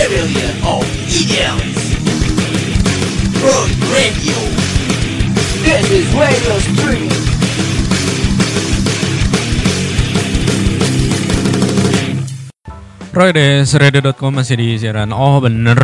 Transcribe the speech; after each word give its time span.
Rebellion 0.00 0.56
of 0.64 0.80
Idiots 1.12 1.92
Road 3.36 3.70
Radio. 3.92 4.38
This 5.60 5.84
is 5.92 6.08
Radio 6.16 6.56
Stream. 6.56 7.12
Roy 13.12 13.30
des 13.36 13.68
radio.com 13.76 14.40
masih 14.40 14.56
di 14.56 14.80
siaran. 14.80 15.12
Oh 15.12 15.36
bener. 15.36 15.76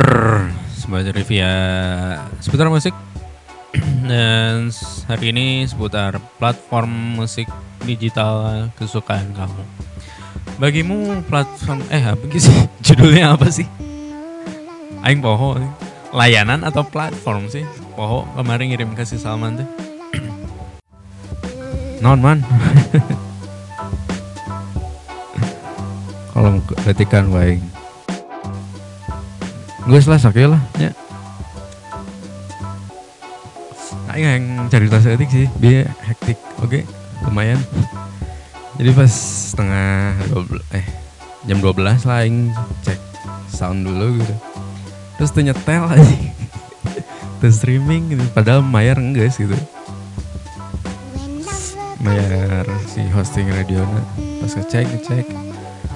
Sebagai 0.73 1.13
review 1.13 1.45
seputar 2.41 2.73
musik. 2.73 2.97
Dan 4.09 4.73
hari 5.13 5.29
ini 5.29 5.69
seputar 5.69 6.17
platform 6.41 7.21
musik 7.21 7.53
digital 7.85 8.73
kesukaan 8.81 9.37
kamu. 9.37 9.61
Bagimu 10.57 11.21
platform 11.29 11.85
Eh 11.93 12.01
apa 12.01 12.25
sih? 12.33 12.57
Judulnya 12.89 13.37
apa 13.37 13.53
sih 13.53 13.69
Aing 15.07 15.23
poho 15.23 15.55
Layanan 16.11 16.67
atau 16.67 16.83
platform 16.83 17.47
sih? 17.47 17.63
Poho 17.95 18.27
kemarin 18.35 18.75
ngirim 18.75 18.91
kasih 18.99 19.23
Salman 19.23 19.63
tuh. 19.63 19.69
Non 22.03 22.19
man? 22.19 22.43
Kalau 26.35 26.59
ketikan 26.83 27.31
baik 27.31 27.63
gue 29.87 30.03
lah 30.03 30.19
sakit 30.19 30.51
lah. 30.51 30.59
Ya. 30.83 30.91
Aing 34.11 34.27
yang 34.27 34.67
cari 34.67 34.91
tas 34.91 35.07
etik 35.07 35.31
sih. 35.31 35.47
Dia 35.63 35.87
hektik. 36.11 36.35
Oke 36.59 36.83
lumayan. 37.23 37.63
Jadi 38.77 38.93
pas 38.93 39.09
setengah 39.55 40.19
12, 40.35 40.59
eh 40.75 40.87
jam 41.47 41.63
12 41.63 42.03
lah 42.03 42.19
Aing 42.19 42.51
cek 42.83 42.99
sound 43.47 43.87
dulu 43.89 44.21
gitu 44.21 44.35
terus 45.17 45.33
tuh 45.33 45.43
nyetel 45.45 45.85
aja 45.89 46.17
tuh 47.41 47.53
streaming 47.53 48.17
gitu. 48.17 48.25
Padahal 48.33 48.65
mayar 48.65 48.97
enggak 49.01 49.33
gitu 49.37 49.57
bayar 52.07 52.63
si 52.87 53.03
hosting 53.11 53.51
radionya 53.51 54.03
pas 54.39 54.53
ngecek 54.55 54.87
ngecek. 54.87 55.27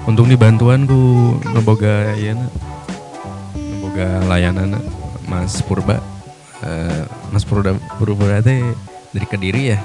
Untung 0.09 0.27
dibantuan 0.27 0.83
ku 0.89 1.37
neboga 1.55 2.11
ya 2.17 2.35
neboga 3.55 4.19
layanan 4.27 4.81
Mas 5.29 5.61
Purba 5.63 6.01
Eh, 6.61 7.03
Mas 7.33 7.41
Purba 7.41 7.73
Purba 7.97 8.37
teh 8.45 8.61
dari 9.09 9.25
kediri 9.25 9.73
ya. 9.73 9.79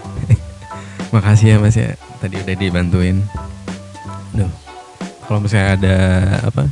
Makasih 1.15 1.57
ya 1.57 1.57
Mas 1.57 1.77
ya. 1.77 1.97
Tadi 2.21 2.37
udah 2.37 2.57
dibantuin. 2.57 3.25
Duh. 4.37 4.51
Kalau 5.25 5.41
misalnya 5.41 5.69
ada 5.81 5.97
apa 6.53 6.69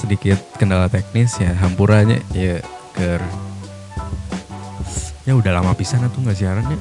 sedikit 0.00 0.40
kendala 0.56 0.88
teknis 0.88 1.36
ya 1.36 1.52
hampurannya 1.52 2.24
ya 2.32 2.64
ke 2.96 3.20
ya 5.28 5.36
udah 5.36 5.60
lama 5.60 5.76
pisan 5.76 6.08
tuh 6.08 6.24
nggak 6.24 6.38
siarannya 6.40 6.80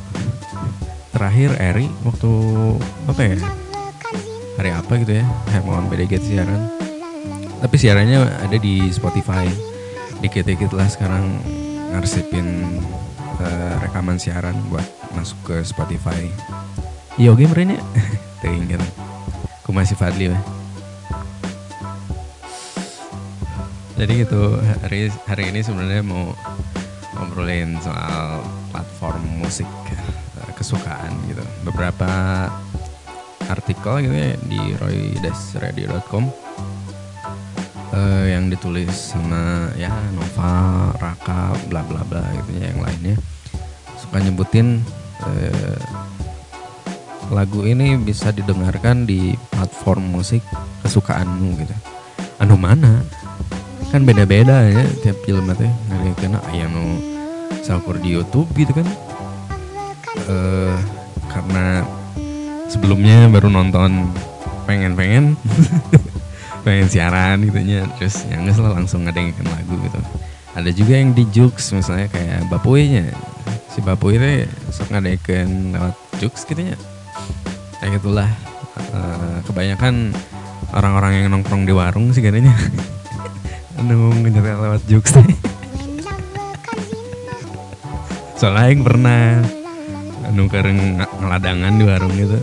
terakhir 1.20 1.52
Eri 1.59 1.92
waktu 2.08 2.31
apa 3.11 3.22
ya? 3.28 3.36
Hari 4.56 4.72
apa 4.72 4.92
gitu 5.03 5.20
ya? 5.20 5.26
Hermawan 5.52 5.92
BDG 5.92 6.16
siaran. 6.23 6.72
Tapi 7.59 7.76
siarannya 7.76 8.23
ada 8.23 8.56
di 8.56 8.88
Spotify. 8.88 9.44
Dikit-dikit 10.23 10.72
lah 10.72 10.88
sekarang 10.88 11.44
ngarsipin 11.92 12.80
eh, 13.44 13.76
rekaman 13.83 14.16
siaran 14.16 14.56
buat 14.72 14.88
masuk 15.11 15.39
ke 15.44 15.56
Spotify. 15.67 16.31
Iya 17.20 17.36
oke 17.36 17.44
merenya 17.52 17.83
aku 19.59 19.72
masih 19.76 20.00
Fadli 20.00 20.31
weh. 20.31 20.58
Jadi 24.00 24.23
gitu 24.23 24.55
hari 24.80 25.11
hari 25.28 25.52
ini 25.52 25.59
sebenarnya 25.59 26.00
mau 26.08 26.31
ngobrolin 27.20 27.76
soal 27.83 28.39
platform 28.71 29.43
musik 29.43 29.67
eh, 29.92 30.52
kesukaan 30.55 31.11
gitu 31.27 31.43
beberapa 31.67 32.08
artikel 33.52 34.08
gitu 34.08 34.15
ya 34.15 34.39
di 34.48 34.61
roy-radio.com 34.80 36.32
eh, 37.92 38.26
yang 38.39 38.48
ditulis 38.48 38.95
sama 38.95 39.67
ya 39.76 39.92
Nova, 40.16 40.95
Raka, 40.95 41.60
bla 41.67 41.83
bla 41.83 41.99
bla 42.08 42.23
gitu 42.39 42.55
ya 42.55 42.71
yang 42.71 42.80
lainnya 42.80 43.20
suka 43.99 44.23
nyebutin 44.23 44.80
eh, 45.27 45.80
lagu 47.36 47.67
ini 47.67 47.99
bisa 47.99 48.31
didengarkan 48.31 49.04
di 49.04 49.36
platform 49.52 50.16
musik 50.16 50.42
kesukaanmu 50.87 51.61
gitu. 51.61 51.76
Anu 52.39 52.55
mana? 52.55 53.04
Kan 53.89 54.05
beda-beda 54.05 54.70
ya 54.70 54.86
tiap 55.02 55.17
film 55.26 55.50
teh 55.58 55.72
kena 56.22 56.38
aya 56.54 56.70
nu 56.70 57.02
saukur 57.66 57.98
di 57.98 58.14
YouTube 58.14 58.45
gitu 58.54 58.70
kan. 58.77 58.86
Eh 60.30 60.77
karena 61.30 61.82
sebelumnya 62.70 63.26
baru 63.33 63.49
nonton 63.49 64.14
pengen-pengen 64.70 65.33
pengen 66.66 66.86
siaran 66.86 67.42
gitu 67.42 67.60
nya 67.66 67.89
terus 67.98 68.30
yang 68.30 68.45
lah 68.45 68.78
langsung 68.78 69.10
ngedengerin 69.10 69.49
lagu 69.49 69.73
gitu. 69.82 69.99
Ada 70.54 70.70
juga 70.70 70.94
yang 70.98 71.17
di 71.17 71.26
Jux 71.33 71.73
misalnya 71.73 72.10
kayak 72.14 72.45
Bapuinya 72.49 73.10
si 73.73 73.82
Bapuy 73.82 74.22
teh 74.22 74.45
sok 74.70 74.94
ngadekeun 74.94 75.73
lewat 75.73 75.95
Jux 76.22 76.45
gitu 76.45 76.61
nya 76.61 76.78
kayak 77.82 77.98
gitulah. 77.98 78.30
Eh, 78.80 79.38
kebanyakan 79.49 80.14
orang-orang 80.78 81.11
yang 81.26 81.28
nongkrong 81.33 81.66
di 81.66 81.73
warung 81.73 82.14
sih 82.14 82.22
katanya 82.22 82.54
anu 83.80 84.12
nyetel 84.20 84.60
lewat 84.60 84.82
teh 84.86 85.28
soalnya 88.40 88.67
yang 88.72 88.84
pernah 88.84 89.44
anu 90.28 90.48
kareng 90.52 91.00
ng- 91.00 91.14
ngeladangan 91.20 91.73
di 91.76 91.84
warung 91.88 92.16
gitu 92.16 92.40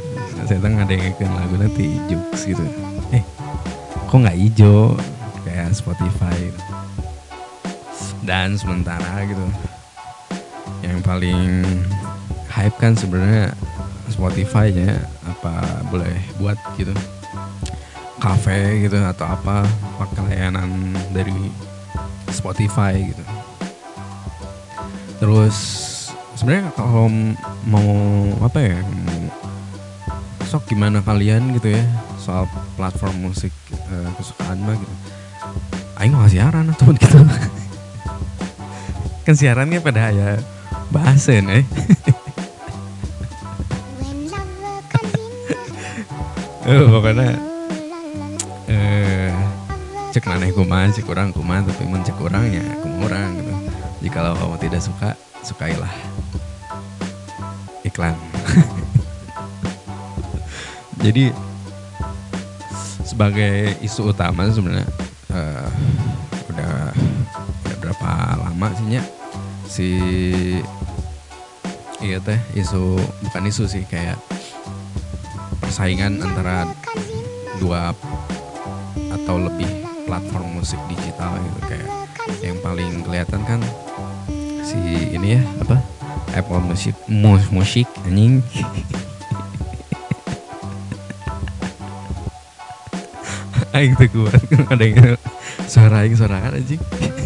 saya 0.47 0.63
tuh 0.63 0.71
ngadengekeun 0.79 1.33
lagu 1.35 1.55
nanti 1.59 1.99
Jux 2.07 2.47
gitu. 2.47 2.63
Eh 3.11 3.23
kok 4.07 4.15
nggak 4.15 4.39
hijau 4.39 4.95
kayak 5.43 5.75
Spotify. 5.75 6.39
Dan 8.23 8.55
sementara 8.55 9.27
gitu. 9.27 9.43
Yang 10.87 10.99
paling 11.03 11.67
hype 12.47 12.79
kan 12.79 12.95
sebenarnya 12.95 13.59
Spotify 14.07 14.71
nya 14.71 15.03
apa 15.27 15.83
boleh 15.91 16.15
buat 16.39 16.55
gitu 16.79 16.95
cafe 18.17 18.89
gitu 18.89 18.97
atau 18.97 19.29
apa 19.29 19.65
pakai 20.01 20.21
layanan 20.33 20.97
dari 21.13 21.37
Spotify 22.33 22.97
gitu. 23.01 23.25
Terus 25.21 25.57
sebenarnya 26.37 26.73
kalau 26.77 27.09
mau 27.69 27.91
apa 28.45 28.59
ya 28.61 28.79
sok 30.47 30.71
gimana 30.71 31.03
kalian 31.03 31.57
gitu 31.57 31.75
ya 31.77 31.85
soal 32.21 32.45
platform 32.77 33.31
musik 33.31 33.53
eh, 33.71 34.11
kesukaan 34.21 34.61
mah 34.65 34.77
gitu. 34.77 34.95
Aing 35.97 36.13
mau 36.13 36.29
siaran 36.29 36.69
atau 36.73 36.93
gitu. 36.97 37.21
Kan 39.25 39.35
siarannya 39.35 39.81
pada 39.81 40.13
ya 40.13 40.41
bahasan 40.93 41.49
eh. 41.51 41.65
Eh, 46.67 46.83
pokoknya 46.83 47.39
cek 50.17 50.33
maneh 50.33 50.49
kumaha 50.49 50.89
cek 50.89 51.05
kurang 51.05 51.29
kumaha 51.29 51.61
tapi 51.69 51.85
mun 51.85 52.01
cek 52.01 52.17
kurangnya 52.17 52.65
kumurang 52.81 53.37
gitu. 53.37 53.53
Jika 54.01 54.33
kamu 54.33 54.57
tidak 54.57 54.81
suka 54.81 55.13
sukailah. 55.45 55.93
Iklan. 57.85 58.17
Jadi 61.05 61.37
sebagai 63.05 63.77
isu 63.85 64.17
utama 64.17 64.49
sebenarnya 64.49 64.89
eh, 65.37 65.69
udah 66.49 66.97
udah 67.69 67.77
berapa 67.85 68.11
lama 68.41 68.73
sih 68.73 68.89
Nya? 68.89 69.05
si 69.69 69.89
iya 72.01 72.17
teh 72.25 72.41
isu 72.57 72.97
bukan 73.29 73.53
isu 73.53 73.69
sih 73.69 73.85
kayak 73.85 74.17
persaingan 75.61 76.25
antara 76.25 76.65
dua 77.61 77.93
atau 79.13 79.37
lebih 79.45 79.86
platform 80.17 80.57
musik 80.57 80.81
digital 80.89 81.37
gitu 81.37 81.61
kayak 81.69 81.85
yang 82.41 82.57
paling 82.65 83.05
kelihatan 83.05 83.45
kan 83.45 83.61
si 84.65 84.81
ini 85.13 85.37
ya 85.37 85.45
apa? 85.61 85.77
Apple 86.33 86.65
Music 86.65 86.97
mus 87.05 87.45
musik 87.53 87.85
anjing. 88.09 88.41
Aing 93.77 93.93
tuh 94.01 94.09
kuat 94.09 94.41
ada 94.73 94.85
yang 94.89 95.21
suara 95.69 96.01
aing 96.01 96.17
suara 96.17 96.49
kan 96.49 96.57
anjing? 96.57 96.81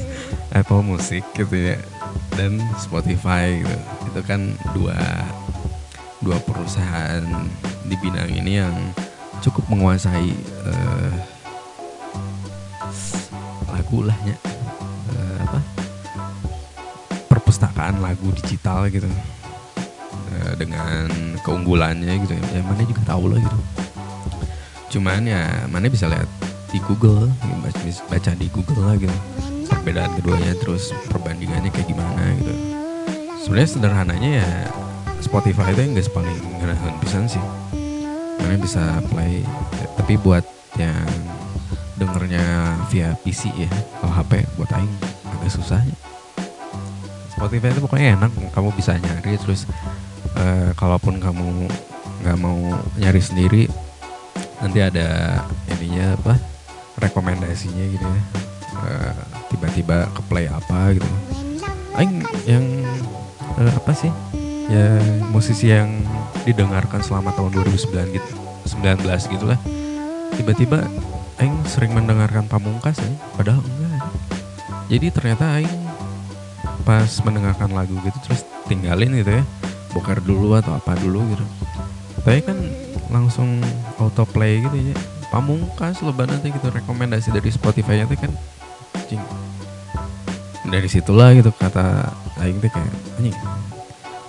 Apple 0.59 0.83
Music 0.83 1.23
gitu 1.39 1.55
ya 1.55 1.79
dan 2.35 2.59
Spotify 2.75 3.63
gitu. 3.63 3.79
Itu 4.11 4.19
kan 4.27 4.59
dua 4.75 4.99
dua 6.19 6.43
perusahaan 6.43 7.23
di 7.87 7.95
bidang 8.03 8.35
ini 8.35 8.59
yang 8.59 8.75
cukup 9.47 9.63
menguasai 9.71 10.35
eh, 10.67 11.39
lagu 13.91 14.07
lah 14.07 14.19
ya 14.23 14.39
Eh, 15.11 15.39
apa 15.43 15.59
perpustakaan 17.27 17.99
lagu 17.99 18.31
digital 18.39 18.87
gitu. 18.87 19.11
Eh, 20.31 20.55
dengan 20.55 21.11
keunggulannya 21.43 22.23
gitu 22.23 22.39
ya 22.39 22.63
mana 22.63 22.87
juga 22.87 23.03
tahu 23.03 23.35
lah 23.35 23.43
gitu. 23.43 23.59
Cuman 24.95 25.27
ya 25.27 25.67
mana 25.67 25.91
bisa 25.91 26.07
lihat 26.07 26.31
di 26.71 26.79
Google 26.87 27.35
baca, 28.07 28.31
di 28.39 28.47
Google 28.55 28.87
lah 28.87 28.95
gitu. 28.95 29.17
Perbedaan 29.67 30.15
keduanya 30.23 30.55
terus 30.55 30.95
perbandingannya 31.11 31.75
kayak 31.75 31.91
gimana 31.91 32.23
gitu. 32.39 32.55
Sebenarnya 33.43 33.71
sederhananya 33.75 34.31
ya 34.47 34.51
Spotify 35.19 35.75
itu 35.75 35.83
yang 35.83 35.99
gak 35.99 36.15
paling 36.15 36.39
ngerasain 36.63 36.97
pisan 37.03 37.27
sih. 37.27 37.43
Mana 38.39 38.55
bisa 38.55 39.03
play 39.11 39.43
tapi 39.99 40.15
buat 40.23 40.47
yang 40.79 41.20
dengernya 42.01 42.75
via 42.89 43.13
PC 43.21 43.53
ya. 43.53 43.71
Kalau 44.01 44.13
HP 44.17 44.49
buat 44.57 44.73
aing 44.73 44.95
agak 45.29 45.53
susahnya 45.53 45.97
Spotify 47.41 47.73
itu 47.73 47.81
pokoknya 47.81 48.21
enak 48.21 48.33
kamu 48.53 48.69
bisa 48.77 48.97
nyari 49.01 49.37
terus 49.41 49.65
eh, 50.37 50.73
kalaupun 50.77 51.17
kamu 51.17 51.69
nggak 52.21 52.37
mau 52.37 52.77
nyari 53.01 53.21
sendiri 53.21 53.65
nanti 54.61 54.85
ada 54.85 55.41
ininya 55.73 56.21
apa 56.21 56.37
rekomendasinya 57.01 57.85
gitu 57.97 58.05
ya. 58.05 58.23
Eh, 58.81 59.15
tiba-tiba 59.49 60.09
ke 60.13 60.21
play 60.29 60.49
apa 60.49 60.93
gitu. 60.97 61.09
Aing 61.97 62.21
yang 62.45 62.65
eh, 63.57 63.73
apa 63.73 63.93
sih? 63.97 64.13
Ya 64.69 65.01
musisi 65.33 65.73
yang 65.73 66.05
didengarkan 66.45 67.01
selama 67.01 67.33
tahun 67.35 67.57
2009 67.57 68.17
gitu 68.17 68.33
19 68.71 69.03
gitu 69.35 69.45
lah 69.45 69.59
tiba-tiba 70.39 70.87
Aing 71.41 71.57
sering 71.65 71.97
mendengarkan 71.97 72.45
Pamungkas 72.45 73.01
ya 73.01 73.09
padahal 73.33 73.65
enggak. 73.65 74.05
Jadi 74.93 75.07
ternyata 75.09 75.57
Aing 75.57 75.73
pas 76.85 77.09
mendengarkan 77.25 77.73
lagu 77.73 77.97
gitu 78.05 78.19
terus 78.29 78.45
tinggalin 78.69 79.17
gitu 79.17 79.41
ya. 79.41 79.45
Bokar 79.97 80.21
dulu 80.21 80.53
atau 80.61 80.77
apa 80.77 80.93
dulu 81.01 81.25
gitu. 81.33 81.45
Tapi 82.21 82.45
kan 82.45 82.61
langsung 83.09 83.57
autoplay 83.97 84.61
gitu 84.61 84.93
ya. 84.93 84.95
Pamungkas 85.33 86.05
lebaran 86.05 86.37
nanti 86.37 86.53
gitu 86.53 86.69
rekomendasi 86.69 87.33
dari 87.33 87.49
Spotify 87.49 88.03
nya 88.03 88.05
tuh 88.05 88.21
kan 88.21 88.33
anjing. 89.01 89.23
Dari 90.69 90.89
situlah 90.93 91.33
gitu 91.33 91.57
kata 91.57 92.05
Aing 92.45 92.61
tuh 92.61 92.69
kayak 92.69 92.93
anjing 93.17 93.37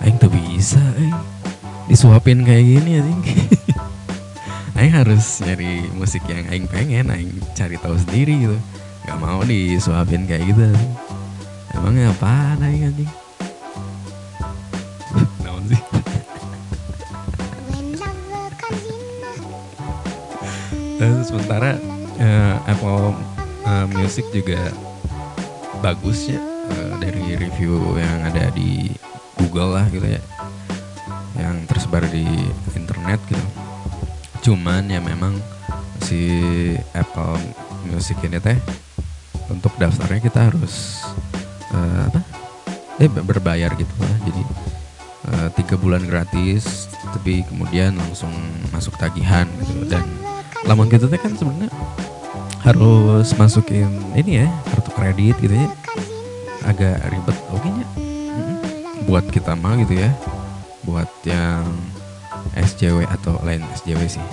Aing 0.00 0.16
tuh 0.16 0.32
bisa 0.32 0.80
Aing 0.96 1.14
disuapin 1.92 2.40
kayak 2.40 2.64
gini 2.64 3.04
anjing 3.04 3.20
Aing 4.82 4.98
harus 4.98 5.38
nyari 5.46 5.86
musik 5.94 6.26
yang 6.26 6.42
Aing 6.50 6.66
pengen 6.66 7.06
Aing 7.06 7.30
cari 7.54 7.78
tahu 7.78 7.94
sendiri 8.02 8.34
gitu. 8.34 8.58
Nggak 9.06 9.18
mau 9.22 9.38
disuapin 9.46 10.26
kayak 10.26 10.50
gitu. 10.50 10.74
Emangnya 11.70 12.10
apaan 12.10 12.58
Aing 12.58 12.90
anjing? 12.90 13.06
Naon 15.46 15.62
sih? 15.70 15.78
Dan 20.98 21.22
sementara 21.30 21.78
eh, 22.18 22.54
Apple 22.66 23.14
eh, 23.62 23.86
Music 23.86 24.26
juga 24.34 24.66
bagus 25.78 26.26
ya. 26.26 26.42
Eh, 26.42 26.94
dari 26.98 27.38
review 27.38 28.02
yang 28.02 28.26
ada 28.26 28.50
di 28.50 28.90
Google 29.38 29.78
lah 29.78 29.86
gitu 29.94 30.10
ya. 30.10 30.18
Yang 31.38 31.70
tersebar 31.70 32.02
di 32.10 32.26
internet 32.74 33.22
gitu 33.30 33.51
cuman 34.42 34.90
ya 34.90 34.98
memang 34.98 35.38
si 36.02 36.20
Apple 36.92 37.38
Music 37.86 38.18
ini 38.26 38.42
teh 38.42 38.58
untuk 39.46 39.70
daftarnya 39.78 40.18
kita 40.18 40.50
harus 40.50 41.06
eh, 41.70 42.02
apa? 42.10 42.20
Eh 42.98 43.08
berbayar 43.08 43.70
gitu 43.78 43.94
lah. 44.02 44.14
Jadi 44.26 44.42
eh, 45.30 45.48
tiga 45.54 45.78
bulan 45.78 46.02
gratis 46.04 46.90
tapi 47.14 47.46
kemudian 47.46 47.94
langsung 47.94 48.34
masuk 48.74 48.98
tagihan 48.98 49.46
gitu. 49.62 49.86
Dan 49.86 50.02
lamun 50.66 50.90
gitu 50.90 51.06
teh 51.06 51.18
kan 51.22 51.32
sebenarnya 51.38 51.70
harus 52.62 53.34
masukin 53.34 53.90
ini 54.14 54.46
ya 54.46 54.48
kartu 54.74 54.90
kredit 54.90 55.38
gitu 55.38 55.54
ya. 55.54 55.70
Agak 56.66 56.98
ribet 57.10 57.38
oke 57.50 57.68
nya? 57.70 57.86
Buat 59.06 59.30
kita 59.30 59.54
mah 59.54 59.78
gitu 59.82 60.02
ya. 60.02 60.10
Buat 60.82 61.10
yang 61.26 61.66
SJW 62.54 63.06
atau 63.08 63.38
lain 63.46 63.62
SJW 63.78 64.00
sih. 64.06 64.24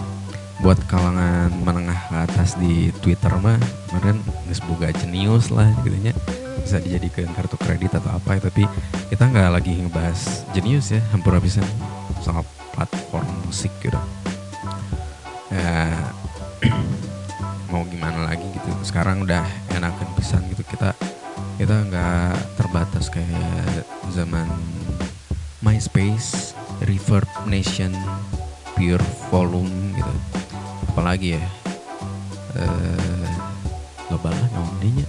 Buat 0.60 0.82
kalangan 0.92 1.54
menengah 1.64 1.96
ke 2.12 2.16
atas 2.20 2.60
di 2.60 2.92
Twitter 3.00 3.32
mah 3.40 3.56
kemarin 3.88 4.20
geus 4.48 4.60
boga 4.68 4.92
jenius 4.92 5.56
lah 5.56 5.72
gitu 5.88 5.96
nya 6.04 6.12
bisa 6.60 6.84
dijadikan 6.84 7.32
kartu 7.32 7.56
kredit 7.56 7.96
atau 7.96 8.20
apa 8.20 8.36
ya 8.36 8.42
tapi 8.44 8.68
kita 9.08 9.24
nggak 9.32 9.50
lagi 9.56 9.80
ngebahas 9.80 10.44
jenius 10.52 10.92
ya 10.92 11.00
hampir 11.16 11.32
bisa 11.40 11.64
soal 12.20 12.44
platform 12.76 13.26
musik 13.48 13.72
gitu. 13.80 13.96
Ya 15.48 15.96
mau 17.72 17.88
gimana 17.88 18.28
lagi 18.28 18.44
gitu. 18.52 18.72
Sekarang 18.84 19.24
udah 19.24 19.48
enakan 19.72 20.08
pisan 20.20 20.44
gitu. 20.52 20.62
Kita 20.68 20.92
kita 21.56 21.76
nggak 21.88 22.60
terbatas 22.60 23.08
kayak 23.08 23.88
zaman 24.12 24.48
MySpace, 25.60 26.56
Reverb 26.84 27.28
Nation, 27.48 27.92
Pure 28.76 29.04
Volume 29.28 29.96
gitu. 29.96 30.14
Apalagi 30.94 31.36
ya? 31.36 31.44
Eh 32.56 33.28
loba 34.10 34.34
lah 34.34 34.48
naon 34.56 34.74
deui 34.82 34.92
nya. 35.00 35.08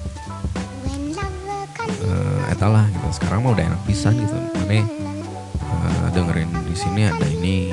Eh, 2.00 2.52
eta 2.52 2.66
lah 2.68 2.86
gitu. 2.90 3.06
Sekarang 3.14 3.46
mah 3.46 3.54
udah 3.54 3.64
enak 3.70 3.82
pisan 3.86 4.18
gitu. 4.18 4.36
Mana 4.58 4.82
eh, 4.82 6.06
dengerin 6.12 6.50
di 6.66 6.74
sini 6.76 7.06
ada 7.06 7.26
ini 7.26 7.70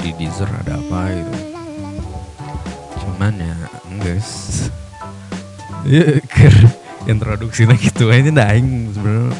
di 0.00 0.10
Deezer 0.14 0.48
ada 0.48 0.78
apa 0.78 1.00
gitu. 1.12 1.34
Cuman 3.04 3.34
ya 3.36 3.56
enggak. 3.88 4.20
Ya 5.86 6.18
ker 6.26 6.50
introduksinya 7.06 7.78
gitu 7.78 8.10
aja 8.10 8.30
dah 8.34 8.50
aing 8.50 8.90
sebenarnya 8.90 9.38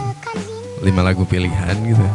lima 0.82 1.06
lagu 1.06 1.22
pilihan 1.22 1.76
gitu. 1.86 2.06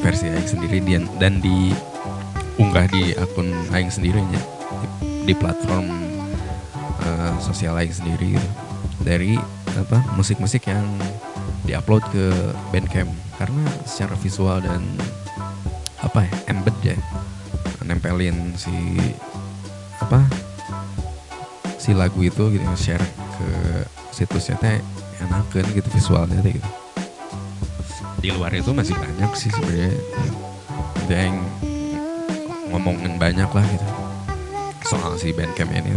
Versi 0.00 0.30
aing 0.30 0.48
sendiri 0.48 0.78
dan 0.80 1.04
dan 1.20 1.32
diunggah 1.44 2.86
di 2.88 3.12
akun 3.18 3.52
aing 3.74 3.92
sendirinya 3.92 4.40
di, 4.80 4.86
di 5.28 5.34
platform 5.36 5.90
eh, 7.04 7.34
sosial 7.44 7.76
aing 7.76 7.92
sendiri 7.92 8.40
gitu. 8.40 8.50
Dari 9.04 9.36
apa 9.76 10.00
musik-musik 10.16 10.66
yang 10.66 10.86
diupload 11.68 12.02
ke 12.08 12.24
Bandcamp. 12.72 13.12
Karena 13.38 13.62
secara 13.86 14.18
visual 14.18 14.58
dan 14.64 14.82
apa 16.02 16.24
ya 16.24 16.32
embed 16.54 16.76
ya 16.82 16.96
nempelin 17.82 18.54
si 18.54 18.72
apa 19.98 20.22
si 21.78 21.90
lagu 21.96 22.20
itu 22.22 22.50
gitu 22.54 22.66
share 22.74 23.02
ke 23.38 23.48
situsnya. 24.12 24.58
Teh 24.58 24.78
enakan 25.22 25.64
gitu 25.74 25.88
visualnya 25.90 26.38
teh 26.40 26.54
gitu 26.58 26.70
di 28.18 28.34
luar 28.34 28.50
itu 28.50 28.74
masih 28.74 28.98
banyak 28.98 29.30
sih 29.38 29.50
sebenarnya 29.54 29.94
yang 31.08 31.38
ngomongin 32.68 33.16
banyak 33.16 33.48
lah 33.48 33.64
gitu 33.70 33.86
soal 34.88 35.20
si 35.20 35.36
Bandcamp 35.36 35.68
ini. 35.68 35.92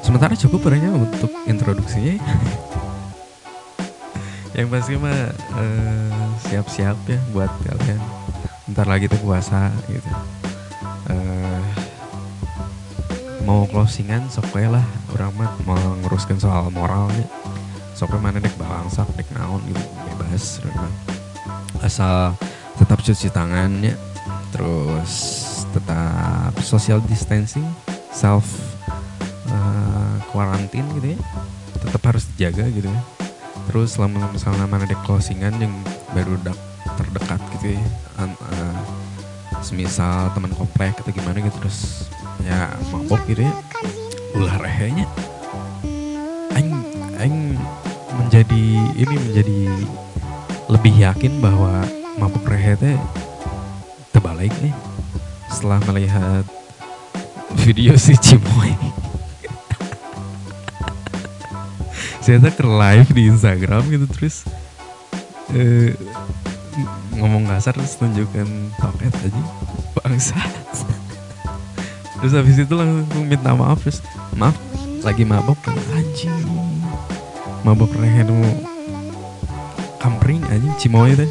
Sementara 0.00 0.32
cukup 0.32 0.64
berarti 0.64 0.88
untuk 0.88 1.28
introduksinya. 1.44 2.16
Yang 4.56 4.66
pasti 4.72 4.92
mah 4.96 5.28
eh, 5.60 6.24
siap-siap 6.48 6.96
ya 7.04 7.20
buat 7.36 7.52
kalian. 7.68 8.00
Ntar 8.72 8.88
lagi 8.88 9.12
tuh 9.12 9.20
puasa 9.20 9.68
gitu. 9.92 10.08
Eh, 11.12 11.60
mau 13.44 13.68
closingan 13.68 14.24
sok 14.32 14.56
lah 14.56 14.84
orang 15.16 15.32
mah 15.36 15.52
mau 15.68 15.76
nguruskan 16.04 16.40
soal 16.40 16.72
moralnya 16.72 17.24
sok 18.00 18.16
mana 18.16 18.40
dek 18.40 18.56
balangsak 18.56 19.04
dek 19.12 19.28
naon 19.36 19.60
gitu 19.68 19.76
bebas 20.08 20.64
mah. 20.72 20.88
asal 21.84 22.32
tetap 22.80 23.04
cuci 23.04 23.28
tangannya 23.28 23.92
terus 24.56 25.12
tetap 25.68 26.56
social 26.64 27.04
distancing 27.04 27.68
self 28.08 28.48
uh, 29.52 30.16
gitu 30.72 31.12
ya. 31.12 31.18
Tetap 31.76 32.02
harus 32.08 32.24
dijaga 32.32 32.64
gitu 32.72 32.88
ya. 32.88 33.00
Terus 33.68 34.00
selama 34.00 34.32
misalnya 34.32 34.64
mana 34.64 34.88
ada 34.88 34.96
closingan 35.04 35.60
yang 35.60 35.76
baru 36.16 36.40
terdekat 36.96 37.40
gitu 37.60 37.76
ya 37.76 37.84
An- 38.16 38.40
uh, 38.40 38.80
semisal 39.60 40.32
teman 40.32 40.56
komplek 40.56 40.96
atau 41.04 41.12
gimana 41.12 41.36
gitu 41.44 41.52
terus 41.60 42.08
ya 42.48 42.72
mabok 42.88 43.20
gitu 43.28 43.44
ya. 43.44 43.52
Ulah 44.40 44.56
rehenya. 44.56 45.04
Aing 46.56 46.72
aing 47.20 47.60
menjadi 48.30 48.94
ini 48.94 49.14
menjadi 49.26 49.58
lebih 50.70 50.94
yakin 51.02 51.42
bahwa 51.42 51.82
mabuk 52.14 52.46
rehe 52.46 52.78
teh 52.78 52.94
terbalik 54.14 54.54
nih 54.62 54.70
setelah 55.50 55.82
melihat 55.90 56.46
video 57.66 57.98
si 57.98 58.14
Cimoy. 58.14 58.70
Saya 62.22 62.38
ke 62.38 62.62
live 62.62 63.10
di 63.10 63.34
Instagram 63.34 63.90
gitu 63.90 64.06
terus 64.06 64.46
eh, 65.50 65.98
ngomong 67.18 67.50
kasar 67.50 67.74
terus 67.74 67.98
tunjukkan 67.98 68.46
toket 68.78 69.10
aja 69.26 69.42
bangsat 69.98 70.54
terus 72.22 72.38
habis 72.38 72.62
itu 72.62 72.78
langsung 72.78 73.26
minta 73.26 73.58
maaf 73.58 73.82
terus 73.82 73.98
maaf 74.38 74.54
lagi 75.02 75.26
mabok 75.26 75.58
kan 75.66 75.74
mabok 77.70 77.94
rehen 78.02 78.26
mau 78.26 78.50
kampring 80.02 80.42
anjing 80.50 80.74
Cimoy 80.74 81.14
teh 81.14 81.30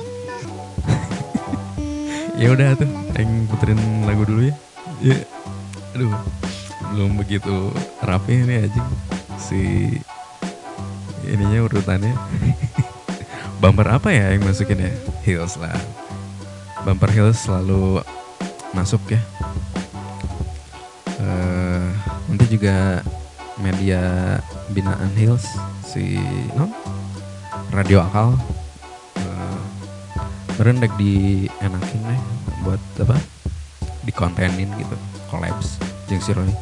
ya 2.39 2.55
udah 2.55 2.79
tuh 2.79 2.87
yang 3.19 3.43
puterin 3.51 3.75
lagu 4.07 4.23
dulu 4.23 4.47
ya. 4.47 4.55
Ya 5.03 5.19
aduh 5.91 6.15
belum 6.95 7.19
begitu 7.19 7.75
rapi 7.99 8.39
ini 8.39 8.71
anjing. 8.71 8.87
Si 9.35 9.59
ininya 11.27 11.59
urutannya. 11.67 12.15
Bumper 13.59 13.99
apa 13.99 14.07
ya 14.15 14.31
yang 14.31 14.47
masukin 14.47 14.79
ya? 14.79 14.95
Heels 15.27 15.59
lah. 15.59 15.75
Bumper 16.87 17.11
heels 17.11 17.35
selalu 17.43 17.99
masuk 18.71 19.03
ya. 19.11 19.19
Eh, 21.19 21.87
nanti 22.31 22.45
juga 22.47 23.03
media 23.59 24.39
binaan 24.71 25.11
heels 25.19 25.43
si 25.89 26.21
non 26.53 26.69
radio 27.73 28.05
akal. 28.05 28.37
Eh, 29.17 29.57
berendek 30.53 30.93
di 31.01 31.49
enakin 31.65 32.05
buat 32.61 32.77
apa? 33.01 33.17
Di 34.05 34.13
kontenin 34.13 34.69
gitu 34.77 34.93
collabs 35.33 35.81
jeung 36.05 36.21
si 36.21 36.29
Roy. 36.37 36.53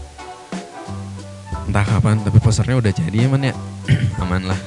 Entah 1.68 1.84
kapan 1.84 2.24
tapi 2.24 2.40
posternya 2.40 2.80
udah 2.80 2.96
jadi 2.96 3.28
ya 3.28 3.30
man 3.32 3.44
ya? 3.44 3.52
Aman 4.24 4.48
lah. 4.48 4.56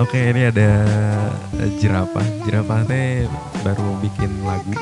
Oke 0.00 0.30
ini 0.30 0.46
ada 0.46 0.70
eh, 1.58 1.70
jerapah 1.82 2.22
jerapah 2.46 2.86
teh 2.86 3.26
baru 3.66 3.98
bikin 3.98 4.46
lagu 4.46 4.72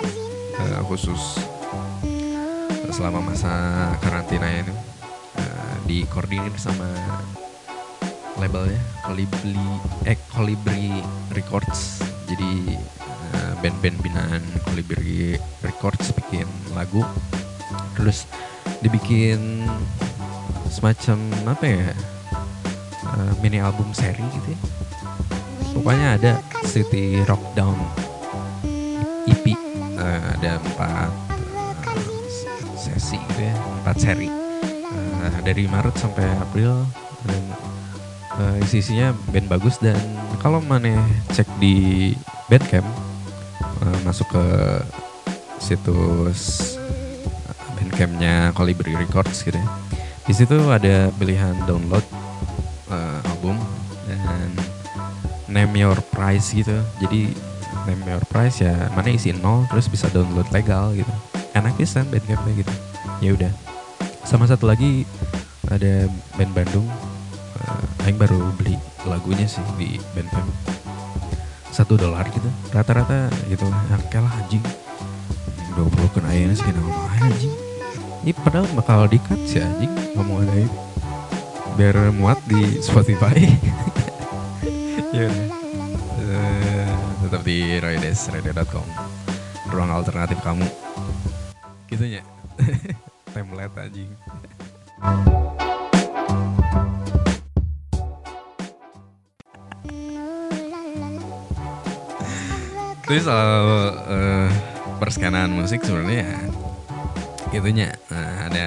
eh, 0.60 0.80
khusus 0.84 1.40
selama 2.92 3.32
masa 3.32 3.50
karantina 4.02 4.46
ini 4.46 4.87
dikoordinir 5.88 6.52
sama 6.60 6.84
labelnya 8.36 8.78
Colibri 9.02 9.56
eh 10.04 10.20
Colibri 10.28 11.00
Records. 11.32 12.04
Jadi 12.28 12.76
eh, 13.34 13.52
band-band 13.64 13.96
binaan 14.04 14.44
Colibri 14.68 15.34
Records 15.64 16.12
bikin 16.12 16.46
lagu. 16.76 17.00
Terus 17.96 18.28
dibikin 18.84 19.64
semacam 20.68 21.18
apa 21.48 21.64
ya? 21.64 21.90
Eh, 23.08 23.32
mini 23.40 23.58
album 23.58 23.90
seri 23.96 24.22
gitu 24.36 24.52
ya. 24.52 24.60
Pokoknya 25.72 26.08
ada 26.20 26.32
City 26.68 27.24
Rock 27.24 27.42
Down 27.56 27.80
EP 29.24 29.68
Eh, 29.98 30.20
ada 30.38 30.62
empat 30.62 31.10
sesi 32.78 33.18
gitu 33.18 33.40
ya 33.42 33.54
empat 33.82 33.98
seri 33.98 34.37
Eh, 35.18 35.38
dari 35.42 35.66
Maret 35.66 35.96
sampai 35.98 36.26
April. 36.38 36.86
Dan 37.26 37.42
eh, 38.38 38.64
isi-isinya 38.64 39.10
band 39.34 39.50
bagus 39.50 39.82
dan 39.82 39.98
kalau 40.38 40.62
mana 40.62 41.02
cek 41.34 41.48
di 41.58 42.14
Bandcamp 42.46 42.86
eh, 43.82 43.98
masuk 44.06 44.30
ke 44.30 44.46
situs 45.58 46.74
Bandcampnya 47.74 48.54
Colibri 48.54 48.94
Records 48.94 49.42
gitu 49.42 49.58
ya. 49.58 49.68
Di 50.28 50.34
situ 50.36 50.56
ada 50.70 51.10
pilihan 51.18 51.58
download 51.66 52.04
eh, 52.94 53.18
album 53.34 53.58
dan 54.06 54.50
name 55.50 55.74
your 55.82 55.98
price 56.14 56.54
gitu. 56.54 56.78
Jadi 57.02 57.34
name 57.90 58.04
your 58.06 58.22
price 58.30 58.62
ya 58.62 58.86
mana 58.94 59.10
isi 59.10 59.34
nol 59.34 59.66
terus 59.66 59.90
bisa 59.90 60.06
download 60.14 60.46
legal 60.54 60.94
gitu. 60.94 61.10
Enak 61.58 61.74
bisa 61.74 62.06
bandcampnya 62.06 62.62
gitu. 62.62 62.74
Ya 63.18 63.34
udah 63.34 63.52
sama 64.28 64.44
satu 64.44 64.68
lagi 64.68 65.08
ada 65.72 66.04
band 66.36 66.52
Bandung. 66.52 66.84
Uh, 67.64 68.04
Aing 68.04 68.20
baru 68.20 68.52
beli 68.60 68.76
lagunya 69.08 69.48
sih 69.48 69.64
di 69.80 69.96
bandcamp 70.12 70.44
satu 71.72 71.96
dolar 71.96 72.28
gitu. 72.28 72.44
Rata-rata 72.76 73.32
gitu 73.48 73.64
yang 73.64 74.04
kalah 74.12 74.32
anjing. 74.44 74.60
20 75.80 76.12
kan 76.12 76.24
ayahnya 76.28 76.54
sih 76.60 76.68
nama 76.76 76.92
anjing? 77.24 77.54
Ini 78.26 78.32
padahal 78.36 78.68
bakal 78.76 79.08
di-cut 79.08 79.40
sih 79.48 79.64
anjing. 79.64 79.88
Ngomong 80.12 80.44
ada 80.44 80.60
itu 80.60 80.78
biar 81.80 82.12
muat 82.12 82.36
di 82.44 82.84
Spotify. 82.84 83.48
Ya 85.08 85.24
Eh, 86.28 86.92
tetap 87.24 87.40
di 87.48 87.80
Roydes 87.80 88.28
radio.com 88.28 88.84
ruang 89.72 89.88
alternatif 89.88 90.36
kamu. 90.44 90.68
Gitu 91.88 92.20
ya 92.20 92.22
template 93.32 93.74
anjing. 93.78 94.10
Terus 103.08 103.24
soal 103.24 103.64
eh, 104.12 104.48
perskenaan 105.00 105.48
musik 105.48 105.80
sebenarnya 105.80 106.28
ya, 106.28 106.40
gitunya. 107.48 107.88
Eh, 108.12 108.34
ada 108.52 108.66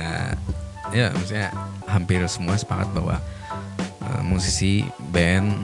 ya 0.90 1.14
maksudnya 1.14 1.54
hampir 1.86 2.26
semua 2.26 2.58
sepakat 2.58 2.90
bahwa 2.90 3.22
eh, 4.02 4.22
musisi 4.26 4.82
band 5.14 5.62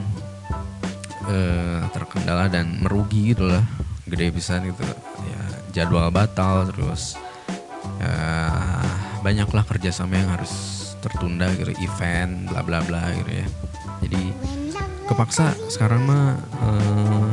eh, 1.25 1.81
terkendala 1.89 2.53
dan 2.53 2.77
merugi 2.85 3.33
gitu 3.33 3.49
lah. 3.49 3.65
Gede 4.05 4.29
pisan 4.29 4.69
gitu. 4.69 4.85
Ya 5.25 5.41
jadwal 5.73 6.13
batal 6.13 6.69
terus 6.69 7.17
banyaklah 9.27 9.67
kerjasama 9.67 10.15
yang 10.15 10.31
harus 10.39 10.51
tertunda 11.03 11.51
gitu 11.59 11.75
event 11.83 12.47
bla 12.47 12.63
bla 12.63 12.79
bla 12.79 13.11
gitu 13.11 13.43
ya. 13.43 13.47
Jadi 14.07 14.31
kepaksa 15.03 15.51
sekarang 15.67 16.07
mah 16.07 16.39
eh, 16.63 17.29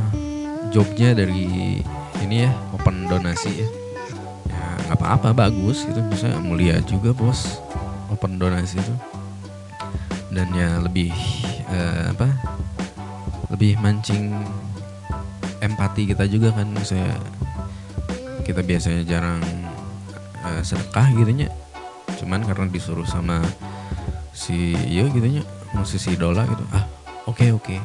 jobnya 0.75 1.15
dari 1.15 1.79
ini 2.19 2.37
ya 2.43 2.51
open 2.75 3.07
donasi 3.07 3.63
ya. 3.63 3.69
Ya 4.51 4.63
nggak 4.91 4.99
apa-apa 4.99 5.31
bagus 5.47 5.87
gitu. 5.87 6.03
Bisa 6.11 6.35
mulia 6.43 6.83
juga 6.83 7.15
bos 7.15 7.63
open 8.11 8.43
donasi 8.43 8.83
itu. 8.83 8.95
Dan 10.35 10.51
ya 10.51 10.83
lebih 10.83 11.15
eh, 11.71 12.11
apa 12.11 12.27
lebih 13.55 13.79
mancing 13.79 14.35
empati 15.63 16.11
kita 16.11 16.27
juga 16.27 16.51
kan. 16.59 16.75
Misalnya 16.75 17.23
kita 18.43 18.67
biasanya 18.67 19.07
jarang 19.07 19.39
eh, 20.43 20.63
sedekah 20.67 21.07
gitu 21.23 21.47
cuman 22.25 22.41
karena 22.41 22.65
disuruh 22.73 23.05
sama 23.05 23.45
si 24.33 24.73
iya 24.89 25.05
gitu 25.13 25.29
nya 25.29 25.45
musisi 25.77 26.17
idola 26.17 26.49
gitu. 26.49 26.65
Ah 26.73 26.89
oke 27.29 27.53
oke. 27.53 27.77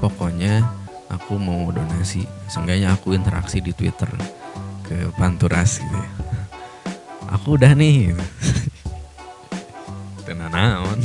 Pokoknya 0.00 0.64
aku 1.12 1.36
mau 1.36 1.68
donasi. 1.68 2.24
Seenggaknya 2.48 2.96
aku 2.96 3.12
interaksi 3.12 3.60
di 3.60 3.76
Twitter 3.76 4.08
ke 4.88 5.12
Panturas 5.20 5.76
gitu 5.76 5.92
ya. 5.92 6.08
Aku 7.36 7.60
udah 7.60 7.76
nih. 7.76 8.16
Gitu. 8.16 8.24
tenan 10.24 10.48
naon. 10.48 10.96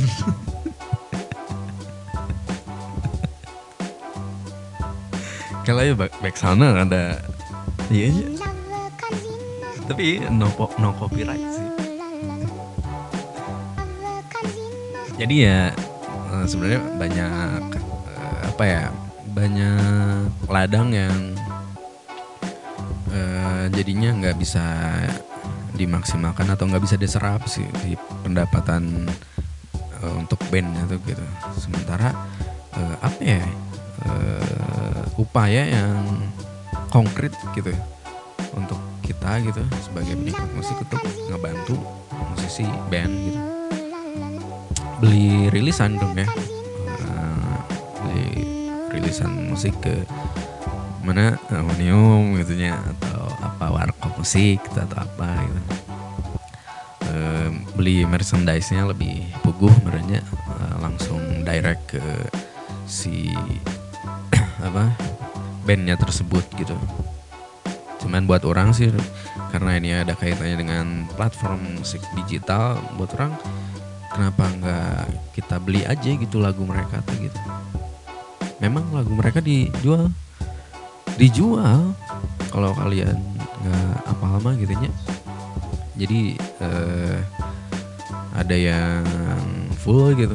Kalau 5.68 5.82
ya 5.82 5.92
back, 5.98 6.14
back 6.22 6.38
sana 6.38 6.86
ada 6.86 7.18
iya 7.90 8.06
iya 8.06 8.26
tapi 9.86 10.18
no, 10.34 10.50
po- 10.50 10.74
no 10.82 10.90
copyright 10.98 11.46
sih 11.54 11.65
jadi 15.16 15.36
ya 15.36 15.60
eh, 16.32 16.44
sebenarnya 16.44 16.80
banyak 17.00 17.62
eh, 18.08 18.40
apa 18.52 18.64
ya 18.64 18.84
banyak 19.32 20.48
ladang 20.48 20.92
yang 20.92 21.16
eh, 23.12 23.64
jadinya 23.72 24.12
nggak 24.16 24.36
bisa 24.36 24.64
dimaksimalkan 25.76 26.48
atau 26.48 26.64
nggak 26.68 26.84
bisa 26.84 26.96
diserap 26.96 27.44
sih 27.48 27.64
di 27.84 27.96
pendapatan 28.24 29.08
eh, 30.00 30.14
untuk 30.16 30.40
bandnya 30.52 30.84
tuh 30.88 31.00
gitu. 31.04 31.24
Sementara 31.56 32.12
eh, 32.76 32.96
apa 33.00 33.20
ya 33.20 33.44
eh, 34.04 35.02
upaya 35.16 35.62
yang 35.64 36.00
konkret 36.92 37.32
gitu 37.56 37.72
ya, 37.72 37.80
untuk 38.52 38.78
kita 39.00 39.40
gitu 39.44 39.64
sebagai 39.80 40.12
penikmat 40.16 40.50
musik 40.52 40.76
untuk 40.76 41.00
ngebantu 41.28 41.76
musisi 42.32 42.64
band 42.88 43.12
gitu 43.12 43.55
beli 45.00 45.52
rilisan 45.52 46.00
dong 46.00 46.16
ya. 46.16 46.26
Eh, 46.26 47.58
beli 48.00 48.26
rilisan 48.96 49.52
musik 49.52 49.76
ke 49.84 50.04
mana? 51.04 51.38
Harmonium 51.52 52.34
gitu 52.42 52.58
nya 52.58 52.74
atau 52.74 53.30
apa 53.38 53.66
warkop 53.70 54.12
musik 54.18 54.58
gitu, 54.58 54.78
atau 54.80 54.98
apa 54.98 55.30
gitu. 55.44 55.60
Eh, 57.06 57.48
beli 57.78 58.02
merchandise-nya 58.08 58.88
lebih 58.88 59.22
puguh 59.44 59.72
merenya 59.86 60.24
eh, 60.24 60.74
langsung 60.82 61.20
direct 61.46 61.96
ke 61.96 62.04
si 62.88 63.30
apa 64.68 64.90
bandnya 65.68 65.94
tersebut 66.00 66.42
gitu. 66.58 66.74
Cuman 68.02 68.26
buat 68.26 68.46
orang 68.46 68.70
sih 68.70 68.90
karena 69.50 69.78
ini 69.78 69.90
ada 69.94 70.14
kaitannya 70.14 70.56
dengan 70.58 70.86
platform 71.18 71.80
musik 71.80 72.02
digital 72.14 72.78
buat 72.94 73.10
orang 73.18 73.34
kenapa 74.16 74.48
nggak 74.48 75.00
kita 75.36 75.60
beli 75.60 75.84
aja 75.84 76.08
gitu 76.08 76.40
lagu 76.40 76.64
mereka 76.64 77.04
tuh 77.04 77.20
gitu. 77.20 77.36
Memang 78.64 78.88
lagu 78.96 79.12
mereka 79.12 79.44
dijual. 79.44 80.08
Dijual. 81.20 81.92
Kalau 82.48 82.72
kalian 82.72 83.20
nggak 83.60 83.92
apa 84.08 84.24
lama 84.24 84.50
gitu 84.56 84.72
nya. 84.72 84.88
Jadi 86.00 86.40
eh, 86.40 87.18
ada 88.32 88.56
yang 88.56 89.04
full 89.84 90.16
gitu. 90.16 90.32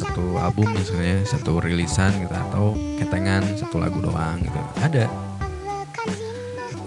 Satu 0.00 0.40
album 0.40 0.72
misalnya 0.72 1.20
satu 1.28 1.60
rilisan 1.60 2.24
gitu 2.24 2.32
atau 2.32 2.72
ketengan 2.96 3.44
satu 3.60 3.76
lagu 3.76 4.00
doang 4.00 4.40
gitu. 4.40 4.60
Ada. 4.80 5.04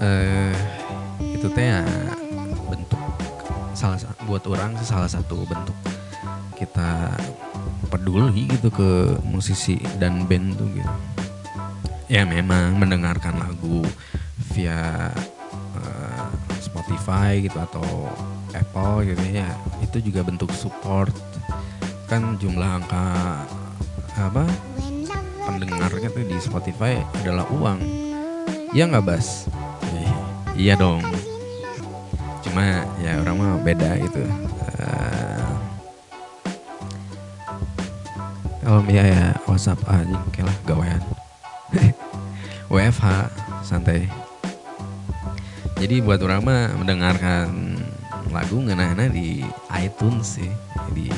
Eh 0.01 0.57
itu 1.37 1.47
teh 1.53 1.65
ya 1.69 1.85
bentuk 2.65 2.97
salah 3.77 4.01
sa- 4.01 4.17
buat 4.25 4.41
orang 4.49 4.73
salah 4.81 5.11
satu 5.11 5.45
bentuk 5.45 5.75
kita 6.53 7.13
peduli 7.89 8.47
gitu 8.47 8.69
ke 8.69 9.19
musisi 9.27 9.77
dan 9.97 10.25
band 10.29 10.57
tuh 10.57 10.69
gitu. 10.71 10.93
Ya 12.07 12.23
memang 12.23 12.77
mendengarkan 12.77 13.41
lagu 13.41 13.81
via 14.53 15.09
eh, 15.77 16.27
Spotify 16.61 17.41
gitu 17.41 17.57
atau 17.57 18.09
Apple 18.53 19.09
gitu 19.09 19.23
ya. 19.33 19.49
Itu 19.81 19.99
juga 19.99 20.21
bentuk 20.21 20.53
support. 20.53 21.13
Kan 22.07 22.37
jumlah 22.37 22.81
angka 22.81 23.05
apa 24.13 24.45
pendengarnya 25.43 26.13
tuh 26.13 26.23
di 26.23 26.37
Spotify 26.37 27.01
adalah 27.21 27.49
uang. 27.49 27.81
Ya 28.73 28.85
nggak 28.85 29.05
bas? 29.05 29.49
Iya 30.53 30.77
dong. 30.77 31.01
Cuma 32.45 32.85
ya 33.01 33.17
orang 33.25 33.35
mah 33.41 33.57
beda 33.65 33.97
gitu 33.97 34.52
kalau 38.63 38.81
ya 38.87 39.03
ya 39.03 39.23
WhatsApp 39.43 39.79
aja 39.91 40.17
kayak 40.31 40.47
lah 40.47 40.57
gawean. 40.63 41.01
WFH 42.73 43.29
santai. 43.61 44.07
Jadi 45.77 45.99
buat 45.99 46.23
orang 46.23 46.41
mah 46.47 46.63
mendengarkan 46.79 47.75
lagu 48.31 48.63
ngena 48.63 48.95
di 49.11 49.43
iTunes 49.77 50.39
sih 50.39 50.51
di 50.95 51.11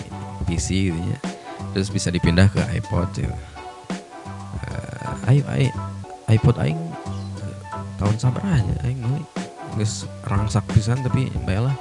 PC 0.49 0.89
gitu 0.89 0.99
ya. 0.99 1.19
Terus 1.77 1.93
bisa 1.93 2.09
dipindah 2.09 2.49
ke 2.49 2.59
iPod 2.81 3.07
gitu. 3.13 3.35
Eh, 4.65 5.31
ayo 5.31 5.43
ayo. 5.53 5.71
iPod 6.25 6.57
aing 6.57 6.81
eh, 7.45 7.57
tahun 8.01 8.17
sabar 8.17 8.41
aja 8.49 8.73
aing 8.81 8.97
mulai 9.05 9.21
geus 9.77 10.09
rangsak 10.25 10.65
pisan 10.73 10.97
tapi 11.05 11.29
bayalah 11.45 11.77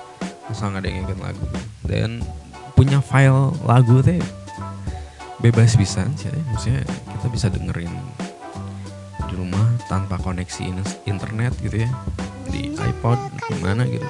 asal 0.52 0.68
ngadengin 0.70 1.08
lagu. 1.16 1.46
Dan 1.88 2.20
punya 2.76 3.00
file 3.00 3.54
lagu 3.64 4.04
teh 4.04 4.20
bebas 5.44 5.76
pisan 5.76 6.08
sih 6.16 6.32
ya. 6.32 6.40
maksudnya 6.48 6.80
kita 6.88 7.26
bisa 7.28 7.46
dengerin 7.52 7.92
di 9.28 9.34
rumah 9.36 9.76
tanpa 9.92 10.16
koneksi 10.16 10.72
in- 10.72 10.96
internet 11.04 11.52
gitu 11.60 11.84
ya 11.84 11.90
di 12.48 12.72
iPod 12.72 13.20
gimana 13.52 13.84
gitu. 13.84 14.08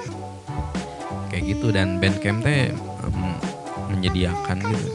Kayak 1.35 1.43
gitu 1.51 1.67
dan 1.75 1.99
Bandcamp 1.99 2.47
teh 2.47 2.71
em, 2.71 3.19
menyediakan 3.91 4.63
gitu 4.63 4.89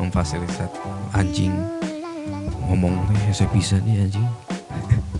memfasilitat 0.00 0.72
anjing. 1.12 1.52
Ngomong 2.72 2.96
teh 3.12 3.36
saya 3.36 3.52
bisa 3.52 3.76
nih 3.84 4.08
anjing. 4.08 4.24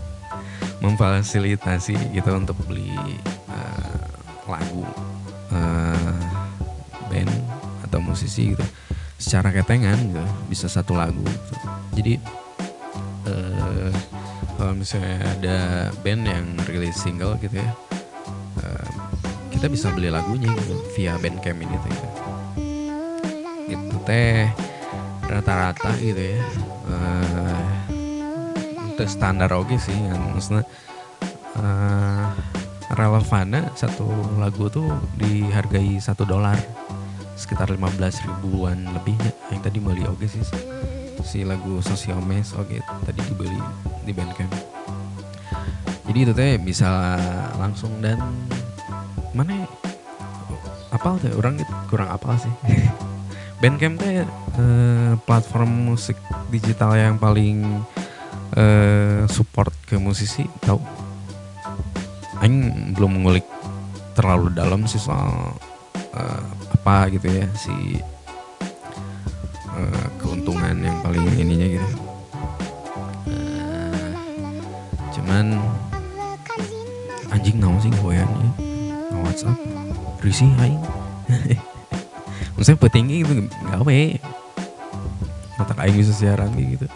Memfasilitasi 0.81 2.17
gitu 2.17 2.29
untuk 2.33 2.57
beli 2.65 2.97
eh, 3.29 3.97
lagu 4.49 4.81
eh, 5.53 6.17
band 7.13 7.33
atau 7.85 8.01
musisi 8.01 8.57
gitu 8.57 8.65
secara 9.27 9.51
ketengan 9.51 9.99
gitu 9.99 10.23
bisa 10.47 10.71
satu 10.71 10.95
lagu 10.95 11.19
gitu. 11.19 11.53
jadi 11.99 12.13
eh, 13.27 13.91
kalau 14.55 14.71
misalnya 14.71 15.19
ada 15.35 15.57
band 15.99 16.23
yang 16.23 16.47
rilis 16.71 16.95
single 16.95 17.35
gitu 17.43 17.59
ya 17.59 17.69
eh, 18.63 18.89
kita 19.51 19.67
bisa 19.67 19.91
beli 19.91 20.07
lagunya 20.07 20.47
gitu 20.47 20.79
via 20.95 21.19
Bandcamp 21.19 21.59
ini 21.59 21.75
tuh 21.75 21.89
gitu. 21.91 22.07
itu 23.67 23.97
teh 24.07 24.47
rata-rata 25.27 25.91
gitu 25.99 26.23
ya 26.23 26.39
itu 28.95 29.03
standar 29.11 29.51
oke 29.51 29.75
sih 29.75 29.91
yang 29.91 30.39
maksudnya 30.39 30.63
eh 31.59 32.25
relevannya 32.95 33.75
satu 33.75 34.07
lagu 34.39 34.71
tuh 34.71 34.87
dihargai 35.19 35.99
satu 35.99 36.23
dolar 36.23 36.55
sekitar 37.37 37.69
15 37.69 38.01
ribuan 38.25 38.89
lebihnya 38.97 39.31
yang 39.53 39.61
tadi 39.61 39.77
beli 39.77 40.03
oke 40.09 40.25
sih. 40.25 40.41
Si 41.21 41.45
lagu 41.45 41.77
Social 41.85 42.17
Mess 42.25 42.57
oke 42.57 42.81
tadi 43.05 43.21
dibeli 43.29 43.61
di 44.01 44.11
Bandcamp. 44.11 44.51
Jadi 46.09 46.19
itu 46.23 46.33
teh 46.33 46.57
bisa 46.57 47.19
langsung 47.61 48.01
dan 48.01 48.17
mana 49.37 49.53
ya? 49.53 49.67
apal 50.87 51.19
teh 51.21 51.29
orang 51.37 51.61
itu 51.61 51.73
kurang 51.93 52.09
apal 52.09 52.33
sih. 52.41 52.49
Bandcamp 53.61 54.01
teh 54.01 54.25
eh, 54.25 55.13
platform 55.21 55.93
musik 55.93 56.17
digital 56.49 56.97
yang 56.97 57.21
paling 57.21 57.85
eh, 58.57 59.29
support 59.29 59.73
ke 59.85 59.99
musisi 60.01 60.45
tahu 60.65 60.79
Aing 62.37 62.93
belum 62.93 63.25
ngulik 63.25 63.45
terlalu 64.13 64.53
dalam 64.53 64.85
sih 64.85 65.01
soal 65.01 65.57
eh, 66.13 66.56
apa 66.87 67.11
gitu 67.11 67.27
ya 67.27 67.43
si 67.51 67.99
eh, 69.75 70.07
keuntungan 70.23 70.71
yang 70.79 70.95
paling 71.03 71.19
ininya 71.35 71.67
gitu. 71.67 71.87
Eh, 73.27 74.11
cuman 75.11 75.59
anjing 77.27 77.59
naon 77.59 77.75
sih 77.83 77.91
goyannya 77.99 78.55
nge 79.11 79.19
WhatsApp? 79.19 79.59
Risih 80.23 80.47
aing 80.63 80.79
maksudnya 82.55 82.79
petinggi 82.79 83.27
gitu 83.27 83.51
gawe 83.67 83.99
mata 85.59 85.73
aing 85.83 85.99
bisa 85.99 86.15
siaran 86.15 86.55
gitu. 86.55 86.87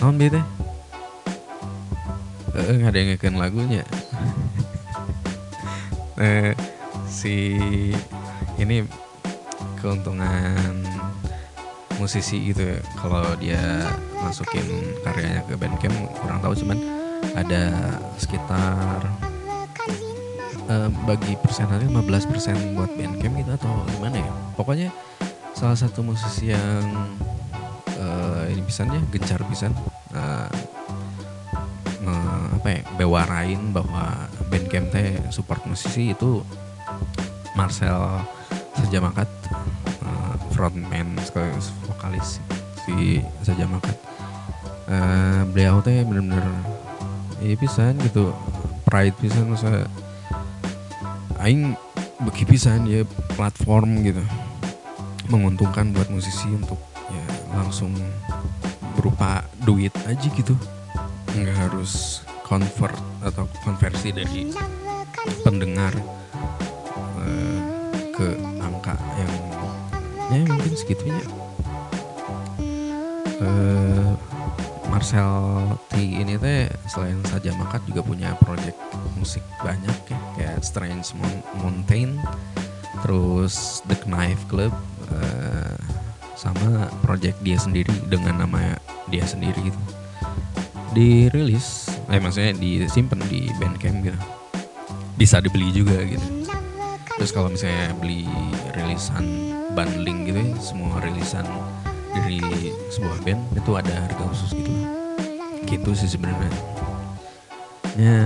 Naon 0.00 0.16
bete? 0.16 0.40
Eh 2.56 2.72
nggak 2.72 2.88
ada 2.88 2.96
yang 2.96 3.08
ngeken 3.12 3.36
lagunya. 3.36 3.84
Eh 6.14 6.54
si 7.14 7.90
ini 8.58 8.86
keuntungan 9.78 10.84
musisi 11.98 12.50
gitu 12.50 12.74
ya. 12.74 12.78
kalau 12.98 13.24
dia 13.38 13.62
masukin 14.18 14.64
karyanya 15.06 15.46
ke 15.46 15.54
Bandcamp 15.54 15.94
kurang 16.18 16.40
tahu 16.42 16.54
cuman 16.64 16.78
ada 17.38 17.62
sekitar 18.18 18.98
eh, 20.68 20.88
bagi 21.06 21.38
persenannya 21.38 21.88
15% 21.92 22.76
buat 22.76 22.90
Bandcamp 22.98 23.34
gitu 23.38 23.50
atau 23.54 23.72
gimana 23.94 24.16
ya 24.20 24.32
pokoknya 24.58 24.88
salah 25.54 25.78
satu 25.78 26.02
musisi 26.02 26.50
yang 26.50 26.82
eh, 27.94 28.52
ini 28.52 28.62
pisannya 28.66 29.00
gencar 29.14 29.40
pisan 29.46 29.70
eh, 30.14 30.50
apa 32.64 32.80
ya 32.80 32.80
bewarain 32.96 33.60
bahwa 33.76 34.28
Bandcamp 34.48 34.88
teh 34.88 35.20
support 35.28 35.60
musisi 35.68 36.16
itu 36.16 36.40
Marcel 37.52 38.24
Sajamakat 38.94 39.30
eh, 40.06 40.34
frontman 40.54 41.18
sekaligus 41.26 41.74
vokalis 41.90 42.38
si 42.86 43.18
Sajamakat 43.42 43.98
Eh, 44.84 45.42
beliau 45.48 45.80
teh 45.80 46.04
bener-bener 46.04 46.44
ya 47.40 47.56
pisan 47.56 47.96
gitu 48.04 48.36
pride 48.84 49.16
pisan 49.16 49.48
masa 49.48 49.88
aing 51.40 51.72
bagi 52.20 52.44
pisan 52.44 52.84
ya 52.84 53.00
platform 53.32 54.04
gitu. 54.04 54.20
Menguntungkan 55.32 55.88
buat 55.96 56.12
musisi 56.12 56.52
untuk 56.52 56.76
ya 57.08 57.24
langsung 57.56 57.96
berupa 59.00 59.48
duit 59.64 59.92
aja 60.04 60.28
gitu. 60.28 60.52
Nggak 61.32 61.56
harus 61.64 62.20
convert 62.44 63.00
atau 63.24 63.48
konversi 63.64 64.12
dari 64.12 64.52
pendengar 65.40 65.96
eh, 67.24 67.58
ke 68.12 68.53
angka 68.84 69.00
yang 69.16 69.32
ya 70.28 70.40
mungkin 70.44 70.76
segitunya. 70.76 71.24
Eh 73.40 74.12
Marcel 74.92 75.32
T 75.88 75.96
ini 75.96 76.36
teh 76.36 76.68
selain 76.86 77.16
saja 77.32 77.56
makat 77.56 77.80
juga 77.88 78.04
punya 78.04 78.36
project 78.44 78.76
musik 79.16 79.40
banyak 79.64 79.96
ya 80.12 80.18
kayak 80.36 80.60
Strange 80.60 81.16
Mountain 81.64 82.20
terus 83.00 83.80
The 83.88 83.96
Knife 84.04 84.44
Club 84.46 84.70
eh, 85.10 85.76
sama 86.36 86.92
project 87.02 87.40
dia 87.40 87.56
sendiri 87.56 87.90
dengan 88.06 88.44
nama 88.44 88.76
dia 89.10 89.24
sendiri 89.26 89.56
gitu 89.66 89.80
dirilis 90.94 91.90
eh 92.12 92.20
maksudnya 92.22 92.54
disimpan 92.54 93.18
di 93.26 93.50
Bandcamp 93.58 93.98
gitu. 94.04 94.20
Bisa 95.18 95.42
dibeli 95.42 95.74
juga 95.74 95.98
gitu. 96.06 96.44
Terus 97.18 97.30
kalau 97.34 97.50
misalnya 97.50 97.94
beli 97.98 98.26
rilisan 98.94 99.26
bundling 99.74 100.22
gitu 100.30 100.38
ya 100.38 100.54
semua 100.62 101.02
rilisan 101.02 101.42
dari 102.14 102.38
sebuah 102.94 103.26
band 103.26 103.42
itu 103.58 103.70
ada 103.74 103.90
harga 103.90 104.22
khusus 104.30 104.54
gitu. 104.54 104.70
Gitu 105.66 105.90
sih 105.98 106.14
sebenarnya. 106.14 106.54
Ya 107.98 108.22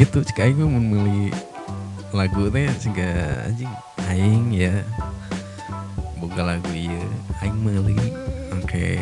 gitu. 0.00 0.24
Aing 0.40 0.64
mau 0.64 0.80
memilih 0.80 1.28
lagu 2.16 2.48
teh 2.48 2.72
sehingga 2.80 3.44
anjing 3.52 3.72
aing 4.08 4.48
ya. 4.56 4.80
Boga 6.16 6.56
lagu 6.56 6.72
iya 6.72 7.04
aing 7.44 7.60
meuli 7.60 8.00
oke. 8.56 8.96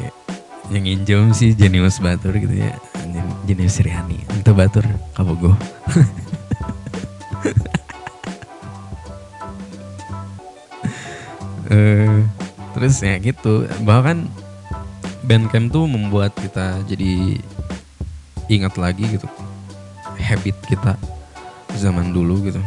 Yang 0.74 0.84
injom 0.90 1.24
sih 1.30 1.54
Jenius 1.54 2.02
Batur 2.02 2.34
gitu 2.34 2.66
ya. 2.66 2.74
Jenius 3.46 3.78
Riani 3.78 4.26
untuk 4.34 4.58
Batur 4.58 4.82
kabogo 5.14 5.54
eh 11.74 12.22
terus 12.78 13.02
ya 13.02 13.18
gitu. 13.18 13.66
Bahkan 13.82 14.30
Bandcamp 15.24 15.72
tuh 15.72 15.88
membuat 15.90 16.36
kita 16.38 16.84
jadi 16.86 17.40
ingat 18.46 18.78
lagi 18.78 19.08
gitu. 19.08 19.26
Habit 20.20 20.56
kita 20.70 20.94
zaman 21.74 22.14
dulu 22.14 22.44
gitu. 22.46 22.60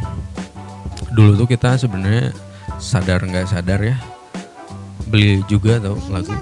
Dulu 1.15 1.39
tuh 1.39 1.48
kita 1.48 1.80
sebenarnya 1.80 2.36
sadar 2.82 3.24
nggak 3.24 3.48
sadar 3.48 3.80
ya. 3.80 3.96
Beli 5.08 5.39
juga 5.48 5.80
tau 5.80 5.96
lagu. 6.12 6.36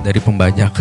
Dari 0.00 0.18
pembajak. 0.18 0.72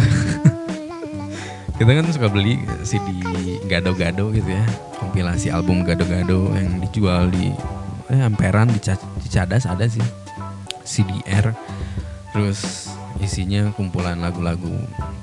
Kita 1.80 1.96
kan 1.96 2.12
suka 2.12 2.28
beli 2.28 2.60
CD 2.84 3.24
gado-gado 3.72 4.36
gitu 4.36 4.52
ya. 4.52 4.64
Kompilasi 5.00 5.48
album 5.48 5.88
gado-gado 5.88 6.52
yang 6.52 6.84
dijual 6.84 7.32
di 7.32 7.56
eh, 8.10 8.22
amperan 8.26 8.70
di, 8.70 8.80
di 8.82 9.28
ada 9.38 9.86
sih. 9.86 10.04
CDR 10.90 11.54
terus 12.34 12.90
isinya 13.22 13.70
kumpulan 13.78 14.18
lagu-lagu 14.18 14.74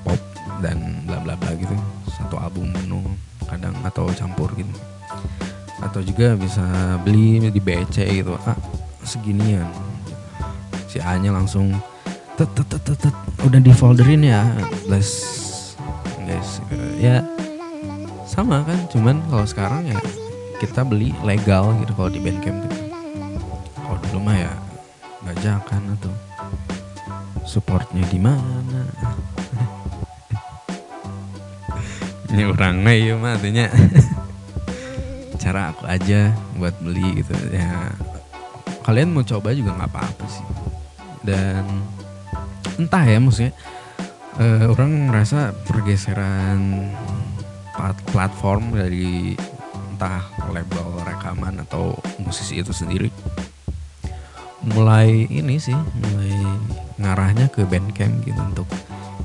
pop 0.06 0.18
dan 0.62 1.02
bla 1.06 1.18
bla 1.18 1.34
bla 1.34 1.50
gitu. 1.58 1.74
Satu 2.10 2.38
album 2.38 2.70
penuh 2.70 3.02
kadang 3.50 3.74
atau 3.82 4.06
campur 4.14 4.50
gitu. 4.54 4.70
Atau 5.82 6.06
juga 6.06 6.38
bisa 6.38 6.64
beli 7.02 7.50
di 7.50 7.58
BC 7.58 8.22
gitu. 8.22 8.38
Ah 8.46 8.54
seginian. 9.06 9.66
Si 10.86 10.98
A 11.02 11.18
nya 11.18 11.30
langsung 11.34 11.74
tet 12.34 12.50
tet 12.54 12.68
tet 12.68 12.98
tet, 12.98 13.14
udah 13.42 13.60
di 13.62 13.72
folderin 13.74 14.22
ya 14.22 14.42
les 14.90 15.10
guys. 16.26 16.62
Ya 16.98 17.22
sama 18.26 18.60
kan 18.66 18.76
cuman 18.90 19.22
kalau 19.30 19.46
sekarang 19.46 19.82
ya 19.88 19.98
kita 20.58 20.82
beli 20.82 21.14
legal 21.22 21.72
gitu 21.80 21.94
kalau 21.94 22.10
di 22.10 22.20
Bandcamp 22.20 22.65
mah 24.26 24.34
ya. 24.34 24.50
Bajakan 25.22 25.94
atau 25.94 26.10
supportnya 27.46 28.02
di 28.10 28.18
mana? 28.18 28.82
Ini 32.34 32.42
orangnya 32.50 32.90
ya 32.90 33.14
mah 33.14 33.38
artinya. 33.38 33.70
Cara 35.42 35.70
aku 35.70 35.86
aja 35.86 36.34
buat 36.58 36.74
beli 36.82 37.22
gitu 37.22 37.38
ya. 37.54 37.94
Kalian 38.82 39.14
mau 39.14 39.22
coba 39.22 39.54
juga 39.54 39.78
nggak 39.78 39.90
apa-apa 39.94 40.24
sih. 40.26 40.46
Dan 41.22 41.62
entah 42.82 43.06
ya 43.06 43.22
maksudnya 43.22 43.54
eh, 44.42 44.66
orang 44.66 45.10
merasa 45.10 45.54
pergeseran 45.70 46.90
plat- 47.74 48.06
platform 48.10 48.74
dari 48.74 49.38
entah 49.94 50.28
label 50.50 50.98
rekaman 51.06 51.62
atau 51.62 51.96
musisi 52.20 52.60
itu 52.60 52.74
sendiri 52.74 53.08
mulai 54.66 55.30
ini 55.30 55.62
sih 55.62 55.74
mulai 55.74 56.34
ngarahnya 56.98 57.46
ke 57.52 57.62
Bandcamp 57.62 58.26
gitu 58.26 58.40
untuk 58.40 58.66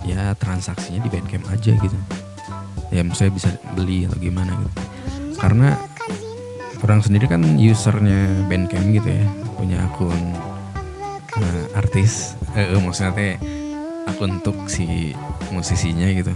ya 0.06 0.38
transaksinya 0.38 1.02
di 1.02 1.10
Bandcamp 1.10 1.46
aja 1.50 1.74
gitu. 1.74 1.98
Ya 2.94 3.02
saya 3.16 3.32
bisa 3.34 3.50
beli 3.74 4.06
atau 4.06 4.20
gimana 4.22 4.54
gitu. 4.54 4.72
Karena 5.42 5.80
orang 6.86 7.02
sendiri 7.02 7.26
kan 7.26 7.42
usernya 7.58 8.46
Bandcamp 8.46 8.88
gitu 8.94 9.10
ya 9.10 9.26
punya 9.58 9.78
akun 9.86 10.20
eh, 11.42 11.66
artis 11.78 12.38
eh, 12.54 12.78
eh, 12.78 12.82
maksudnya 12.82 13.14
teh 13.18 13.34
akun 14.06 14.38
untuk 14.44 14.70
si 14.70 15.16
musisinya 15.50 16.06
gitu. 16.14 16.34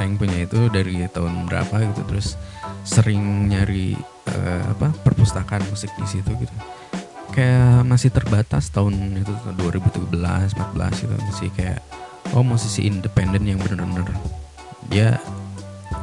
Aing 0.00 0.16
punya 0.16 0.48
itu 0.48 0.66
dari 0.72 1.04
tahun 1.06 1.46
berapa 1.46 1.94
gitu 1.94 2.02
terus 2.10 2.34
sering 2.82 3.46
nyari 3.46 3.94
eh, 4.34 4.62
apa 4.66 4.90
perpustakaan 5.06 5.62
musik 5.70 5.92
di 5.94 6.06
situ 6.08 6.32
gitu 6.34 6.54
kayak 7.32 7.88
masih 7.88 8.12
terbatas 8.12 8.68
tahun 8.68 9.24
itu 9.24 9.32
2013 9.56 10.12
14 10.12 11.02
gitu. 11.02 11.14
Masih 11.16 11.48
kayak 11.56 11.80
oh 12.36 12.44
musisi 12.44 12.86
independen 12.86 13.48
yang 13.48 13.58
bener-bener 13.58 14.06
dia 14.92 15.16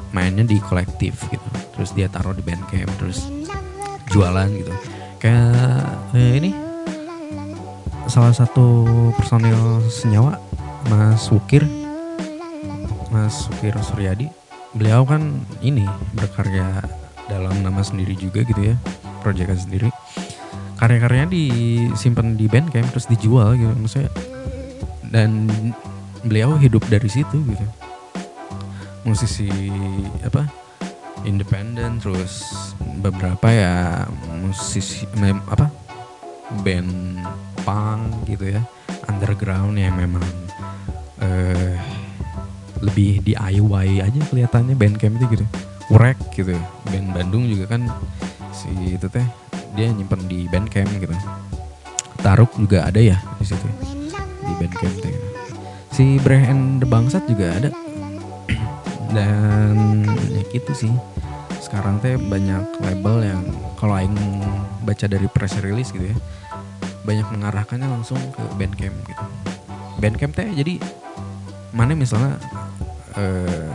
mainnya 0.09 0.43
di 0.43 0.57
kolektif 0.57 1.29
gitu. 1.29 1.47
Terus 1.77 1.93
dia 1.93 2.09
taruh 2.09 2.33
di 2.33 2.41
bandcamp 2.41 2.89
terus 2.97 3.29
jualan 4.09 4.49
gitu. 4.49 4.73
Kayak 5.21 5.85
eh, 6.17 6.33
ini 6.41 6.51
salah 8.09 8.33
satu 8.33 8.89
personil 9.13 9.85
senyawa 9.87 10.41
Mas 10.89 11.29
Wukir. 11.29 11.63
Mas 13.13 13.45
Wukir 13.53 13.77
Suryadi. 13.85 14.27
Beliau 14.73 15.01
kan 15.05 15.41
ini 15.65 15.85
berkarya 16.13 16.85
dalam 17.29 17.61
nama 17.61 17.85
sendiri 17.85 18.17
juga 18.17 18.41
gitu 18.41 18.73
ya 18.73 18.75
proyekan 19.21 19.57
sendiri 19.59 19.89
karya-karyanya 20.79 21.29
disimpan 21.35 22.39
di 22.39 22.47
bandcamp 22.47 22.87
terus 22.95 23.11
dijual 23.11 23.59
gitu. 23.59 23.75
Maksudnya 23.75 24.11
dan 25.11 25.51
beliau 26.23 26.55
hidup 26.55 26.87
dari 26.87 27.11
situ 27.11 27.43
gitu. 27.43 27.65
Musisi 29.03 29.51
apa 30.23 30.47
independen 31.27 31.99
terus 31.99 32.47
beberapa 33.03 33.51
ya 33.51 34.07
musisi 34.39 35.03
mem- 35.19 35.43
apa 35.51 35.67
band 36.63 37.19
punk 37.67 38.31
gitu 38.31 38.55
ya. 38.55 38.63
Underground 39.11 39.75
yang 39.75 39.99
memang 39.99 40.23
eh 41.19 41.75
lebih 42.79 43.19
DIY 43.27 43.99
aja 43.99 44.19
kelihatannya 44.31 44.79
bandcamp 44.79 45.19
itu 45.19 45.25
gitu. 45.35 45.45
Urek 45.91 46.15
gitu. 46.31 46.55
Band 46.87 47.11
Bandung 47.11 47.51
juga 47.51 47.75
kan 47.75 47.83
si 48.55 48.71
itu 48.95 49.11
teh 49.11 49.48
dia 49.73 49.91
nyimpen 49.91 50.25
di 50.29 50.49
bandcamp 50.49 50.89
gitu. 50.97 51.13
Taruk 52.19 52.51
juga 52.59 52.89
ada 52.89 52.99
ya 52.99 53.17
di 53.39 53.45
situ 53.47 53.67
di 54.43 54.53
Bandcamp 54.59 54.95
teh. 54.99 55.15
Si 55.93 56.17
Breh 56.19 56.45
the 56.81 56.87
Bangsat 56.87 57.23
juga 57.29 57.53
ada. 57.53 57.69
Dan 59.15 60.03
ya 60.33 60.43
gitu 60.51 60.71
sih. 60.73 60.93
Sekarang 61.61 62.01
teh 62.01 62.17
banyak 62.17 62.81
label 62.81 63.23
yang 63.23 63.41
kalau 63.77 63.95
aing 63.95 64.17
baca 64.83 65.05
dari 65.05 65.29
press 65.29 65.55
release 65.61 65.93
gitu 65.93 66.09
ya 66.09 66.17
banyak 67.09 67.25
mengarahkannya 67.31 67.87
langsung 67.89 68.19
ke 68.33 68.43
Bandcamp 68.53 68.95
gitu. 69.07 69.23
Bandcamp 69.97 70.33
teh 70.37 70.47
jadi 70.53 70.77
mana 71.73 71.97
misalnya 71.97 72.37
eh, 73.17 73.69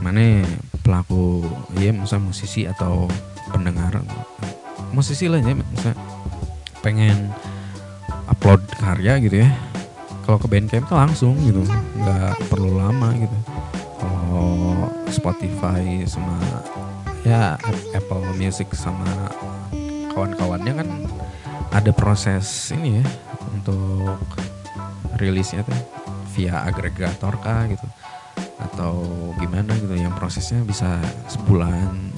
mana 0.00 0.40
pelaku 0.80 1.44
ya 1.76 1.92
musisi 1.92 2.64
atau 2.64 3.06
pendengar 3.52 4.00
musisi 4.92 5.26
lah 5.26 5.40
ya 5.40 5.56
misalnya 5.56 5.96
pengen 6.84 7.32
upload 8.28 8.62
karya 8.78 9.18
gitu 9.24 9.42
ya. 9.42 9.50
Kalau 10.22 10.38
ke 10.38 10.46
Bandcamp 10.46 10.86
tuh 10.86 10.94
langsung 10.94 11.34
gitu 11.42 11.66
nggak 11.98 12.46
perlu 12.46 12.78
lama 12.78 13.10
gitu. 13.18 13.38
Kalau 13.98 14.50
Spotify 15.10 16.06
sama 16.06 16.38
ya 17.26 17.58
Apple 17.94 18.22
Music 18.38 18.70
sama 18.74 19.30
kawan-kawannya 20.12 20.72
kan 20.76 20.88
ada 21.72 21.90
proses 21.94 22.70
ini 22.76 23.00
ya 23.00 23.06
untuk 23.54 24.20
rilisnya 25.16 25.64
tuh 25.64 25.78
via 26.36 26.64
agregator 26.66 27.36
kah 27.40 27.64
gitu 27.68 27.86
atau 28.62 28.94
gimana 29.40 29.74
gitu 29.74 29.96
yang 29.96 30.14
prosesnya 30.14 30.62
bisa 30.62 31.00
sebulan 31.26 32.11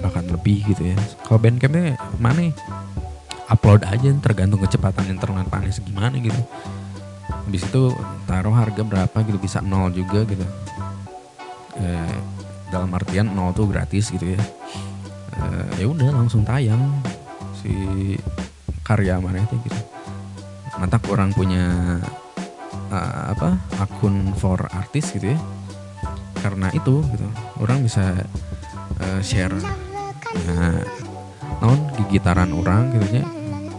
bahkan 0.00 0.24
lebih 0.26 0.64
gitu 0.66 0.92
ya. 0.92 0.96
Kalau 1.24 1.38
Bandcampnya 1.38 1.96
mana 2.16 2.50
upload 3.50 3.82
aja 3.84 4.08
tergantung 4.22 4.62
kecepatan 4.62 5.10
internet 5.10 5.46
panis 5.50 5.82
gimana 5.82 6.16
gitu. 6.18 6.40
Habis 7.30 7.62
itu 7.66 7.82
taruh 8.26 8.54
harga 8.54 8.82
berapa 8.86 9.16
gitu 9.26 9.38
bisa 9.38 9.58
nol 9.60 9.90
juga 9.90 10.22
gitu. 10.26 10.46
Eh, 11.80 12.16
dalam 12.70 12.90
artian 12.94 13.30
nol 13.30 13.50
tuh 13.52 13.66
gratis 13.66 14.10
gitu 14.10 14.34
ya. 14.34 14.40
Eh, 15.34 15.82
ya 15.82 15.86
udah 15.90 16.08
langsung 16.14 16.46
tayang 16.46 16.80
si 17.58 17.70
karya 18.86 19.18
mana 19.18 19.42
itu 19.42 19.54
gitu. 19.66 19.80
Mata 20.80 20.96
kurang 20.96 21.34
punya 21.36 21.98
uh, 22.88 23.22
apa 23.36 23.58
akun 23.82 24.32
for 24.38 24.64
artis 24.72 25.12
gitu 25.12 25.34
ya. 25.34 25.38
Karena 26.40 26.72
itu 26.72 27.04
gitu 27.04 27.26
orang 27.60 27.84
bisa 27.84 28.16
uh, 28.96 29.20
share 29.20 29.52
nah 30.46 30.82
non 31.60 31.80
gigitaran 31.98 32.50
orang 32.54 32.94
gitu 32.94 33.20
ya. 33.20 33.26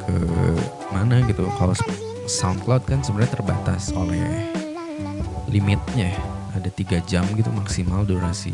Ke 0.01 0.15
mana 0.91 1.23
gitu. 1.25 1.47
Kalau 1.55 1.75
SoundCloud 2.27 2.85
kan 2.85 2.99
sebenarnya 3.01 3.37
terbatas 3.37 3.89
oleh 3.95 4.51
limitnya. 5.47 6.11
Ya 6.11 6.21
ada 6.51 6.67
tiga 6.67 6.99
jam 7.07 7.23
gitu 7.39 7.47
maksimal 7.55 8.03
durasi 8.03 8.51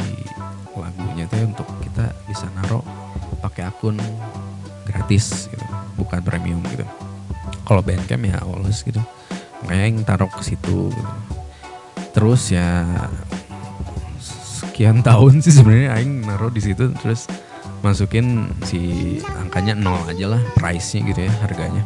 lagunya 0.77 1.25
tuh 1.25 1.49
untuk 1.49 1.65
kita 1.81 2.13
bisa 2.29 2.45
naruh 2.53 2.85
pakai 3.41 3.65
akun 3.65 3.97
gratis 4.85 5.49
gitu 5.49 5.65
bukan 5.97 6.21
premium 6.21 6.61
gitu. 6.69 6.85
Kalau 7.65 7.81
Bandcamp 7.81 8.21
ya 8.29 8.37
always 8.45 8.85
gitu. 8.85 9.01
Makanya 9.65 9.85
yang 9.89 10.05
taruh 10.05 10.29
ke 10.29 10.45
situ 10.45 10.93
gitu. 10.93 11.11
terus 12.17 12.49
ya 12.49 12.81
sekian 14.17 15.05
tahun 15.05 15.37
sih 15.45 15.53
sebenarnya 15.53 15.97
aing 16.01 16.25
naruh 16.25 16.49
di 16.49 16.61
situ. 16.61 16.89
Terus 17.01 17.29
masukin 17.85 18.49
si 18.65 18.79
angkanya 19.37 19.77
nol 19.77 20.01
aja 20.09 20.37
lah 20.37 20.41
price-nya 20.57 21.05
gitu 21.13 21.21
ya 21.29 21.33
harganya. 21.45 21.83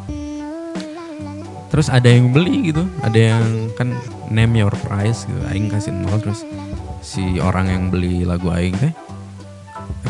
Terus 1.72 1.88
ada 1.88 2.08
yang 2.12 2.36
beli 2.36 2.72
gitu 2.72 2.84
ada 3.00 3.16
yang 3.16 3.72
kan 3.80 3.96
name 4.28 4.60
your 4.60 4.74
price 4.84 5.24
gitu 5.24 5.40
aing 5.52 5.72
kasih 5.72 5.96
nol 5.96 6.20
terus 6.20 6.44
si 7.00 7.40
orang 7.40 7.68
yang 7.72 7.84
beli 7.88 8.28
lagu 8.28 8.52
aing 8.52 8.76
teh 8.76 8.94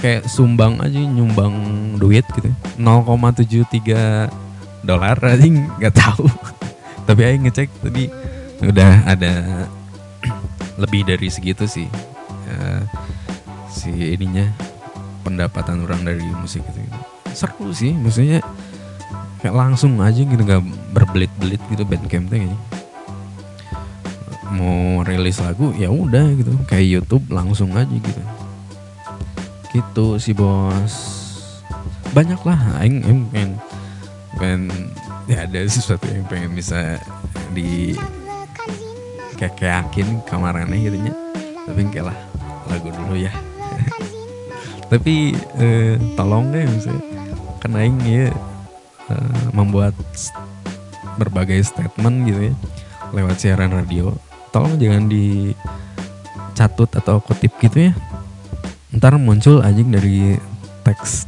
kayak 0.01 0.25
sumbang 0.25 0.81
aja 0.81 0.97
nyumbang 0.97 1.53
duit 2.01 2.25
gitu. 2.33 2.49
0,73 2.81 4.29
dolar 4.81 5.17
aja 5.21 5.45
nggak 5.45 5.95
tahu. 5.95 6.25
Tapi 7.07 7.21
aing 7.25 7.45
ngecek 7.45 7.69
tadi 7.81 8.09
udah 8.61 9.05
ada 9.05 9.65
lebih 10.81 11.05
dari 11.05 11.29
segitu 11.29 11.69
sih. 11.69 11.89
Uh, 12.51 12.83
si 13.71 13.93
ininya 14.17 14.70
pendapatan 15.21 15.85
orang 15.85 16.01
dari 16.01 16.25
musik 16.37 16.65
itu. 16.65 16.81
Seru 17.31 17.71
sih 17.71 17.95
maksudnya 17.95 18.43
kayak 19.39 19.55
langsung 19.55 19.97
aja 20.03 20.21
gitu 20.21 20.37
nggak 20.37 20.61
berbelit-belit 20.93 21.61
gitu 21.71 21.83
bandcamp 21.87 22.27
tuh 22.27 22.37
kayaknya. 22.37 22.59
Mau 24.51 25.01
rilis 25.07 25.39
lagu 25.39 25.71
ya 25.79 25.87
udah 25.87 26.35
gitu. 26.35 26.51
Kayak 26.67 26.85
YouTube 26.99 27.25
langsung 27.31 27.71
aja 27.73 27.87
gitu. 27.87 28.21
Gitu 29.71 30.05
sih 30.19 30.35
bos. 30.35 30.93
Banyak 32.11 32.43
lah 32.43 32.59
aing 32.83 33.05
aing 33.07 33.21
pengen 33.31 33.51
pengen 34.35 34.61
ya 35.29 35.47
ada 35.47 35.63
sesuatu 35.63 36.03
yang 36.11 36.27
pengen 36.27 36.51
bisa 36.51 36.99
di 37.55 37.95
kayak 39.39 39.57
yakin 39.57 40.19
kamarannya 40.27 40.77
gitu 40.77 40.97
nya. 40.99 41.13
Tapi 41.63 41.87
kayak 41.87 42.11
lah 42.11 42.17
lagu 42.67 42.91
dulu 42.91 43.15
ya 43.15 43.31
tapi 44.91 45.31
eh, 45.55 45.95
tolong 46.19 46.51
deh 46.51 46.67
misalnya 46.67 46.99
karena 47.63 47.87
aing 47.87 47.99
ya 48.03 48.27
Eh, 49.11 49.51
membuat 49.51 49.91
berbagai 51.19 51.59
statement 51.67 52.31
gitu 52.31 52.41
ya 52.51 52.53
lewat 53.11 53.43
siaran 53.43 53.75
radio. 53.75 54.15
Tolong 54.55 54.79
jangan 54.79 55.11
dicatut 55.11 56.87
atau 56.95 57.19
kutip 57.19 57.51
gitu 57.59 57.91
ya. 57.91 57.93
Ntar 58.95 59.19
muncul 59.19 59.59
anjing 59.59 59.91
dari 59.91 60.39
teks 60.87 61.27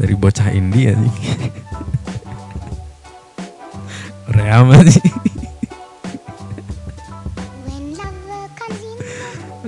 dari 0.00 0.16
bocah 0.16 0.48
indie 0.48 0.96
anjing. 0.96 1.12
Reama 4.36 4.80
sih. 4.88 5.04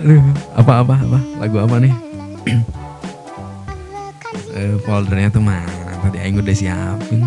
Aduh, 0.03 0.25
apa 0.57 0.73
apa 0.81 0.95
apa? 0.99 1.19
Lagu 1.37 1.57
apa 1.61 1.77
nih? 1.85 1.93
uh, 4.53 4.77
foldernya 4.85 5.33
tuh 5.33 5.43
mana? 5.45 6.01
Tadi 6.03 6.19
Aing 6.21 6.39
udah 6.41 6.57
siapin. 6.57 7.23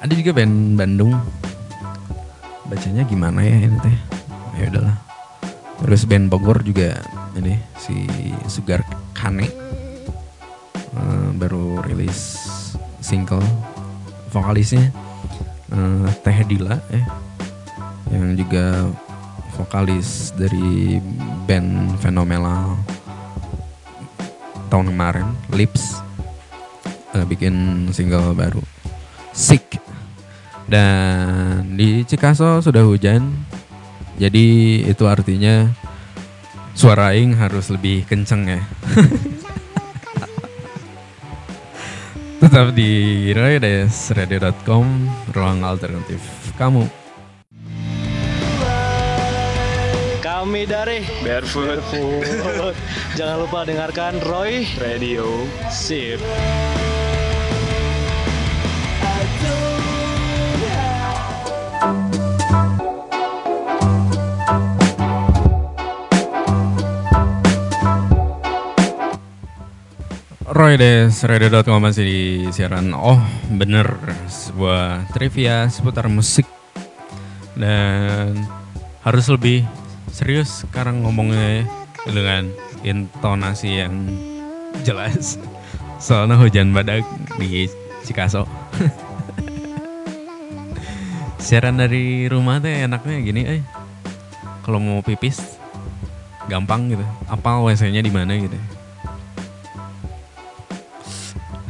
Ada 0.00 0.12
juga 0.12 0.30
band 0.36 0.78
Bandung. 0.78 1.12
Bacanya 2.66 3.02
gimana 3.06 3.42
ya 3.42 3.56
ini 3.66 3.78
teh? 3.82 3.96
Ya 4.58 4.64
udahlah. 4.72 4.96
Terus 5.84 6.02
band 6.08 6.26
Bogor 6.32 6.64
juga 6.64 6.98
ini 7.36 7.58
si 7.78 8.08
Sugar 8.48 8.82
Kane. 9.12 9.48
Uh, 10.96 11.30
baru 11.36 11.84
rilis 11.84 12.40
single 13.04 13.44
vokalisnya. 14.32 14.88
Uh, 15.66 16.06
Teh 16.22 16.46
Dila 16.46 16.78
eh 16.94 17.02
yang 18.14 18.38
juga 18.38 18.86
vokalis 19.58 20.30
dari 20.38 21.02
band 21.42 21.98
fenomenal 21.98 22.78
tahun 24.68 24.92
kemarin 24.92 25.28
Lips 25.54 25.98
uh, 27.14 27.24
bikin 27.24 27.88
single 27.90 28.34
baru 28.36 28.62
Sick 29.36 29.76
dan 30.66 31.78
di 31.78 32.02
Cikaso 32.02 32.58
sudah 32.58 32.82
hujan. 32.82 33.30
Jadi 34.18 34.80
itu 34.82 35.04
artinya 35.06 35.68
suara 36.74 37.14
aing 37.14 37.38
harus 37.38 37.70
lebih 37.70 38.02
kenceng 38.08 38.48
ya. 38.48 38.60
Tetap 42.42 42.76
di 42.76 43.32
roydesradio.com 43.32 44.86
ruang 45.32 45.64
alternatif 45.64 46.20
kamu. 46.56 47.05
Kami 50.46 50.62
dari 50.62 51.02
Barefoot. 51.26 51.82
Jangan 53.18 53.36
lupa 53.42 53.66
dengarkan 53.66 54.22
Roy. 54.22 54.62
Radio. 54.78 55.26
Sip. 55.74 56.22
Roy 70.46 70.78
des 70.78 71.10
radio.com 71.26 71.82
masih 71.82 72.06
di 72.06 72.22
siaran. 72.54 72.94
Oh 72.94 73.18
bener. 73.50 73.98
Sebuah 74.30 75.10
trivia 75.10 75.66
seputar 75.66 76.06
musik. 76.06 76.46
Dan 77.58 78.46
harus 79.02 79.26
lebih 79.26 79.85
serius 80.16 80.64
sekarang 80.64 81.04
ngomongnya 81.04 81.60
ya, 81.60 81.64
dengan 82.08 82.48
intonasi 82.80 83.84
yang 83.84 83.92
jelas 84.80 85.36
Soalnya 86.00 86.40
hujan 86.40 86.72
badak 86.72 87.04
di 87.36 87.68
Cikaso 88.00 88.48
Siaran 91.36 91.76
dari 91.78 92.26
rumah 92.26 92.58
teh 92.58 92.82
enaknya 92.82 93.22
gini, 93.22 93.42
eh. 93.46 93.62
Kalau 94.66 94.82
mau 94.82 94.98
pipis 94.98 95.38
gampang 96.50 96.90
gitu. 96.90 97.06
Apa 97.30 97.62
WC-nya 97.62 98.02
di 98.02 98.10
mana 98.10 98.34
gitu. 98.34 98.58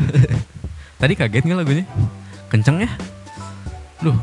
Tadi 1.02 1.12
kaget 1.12 1.44
nggak 1.44 1.60
lagunya? 1.60 1.84
Kenceng 2.48 2.88
ya? 2.88 2.90
Duh, 4.00 4.16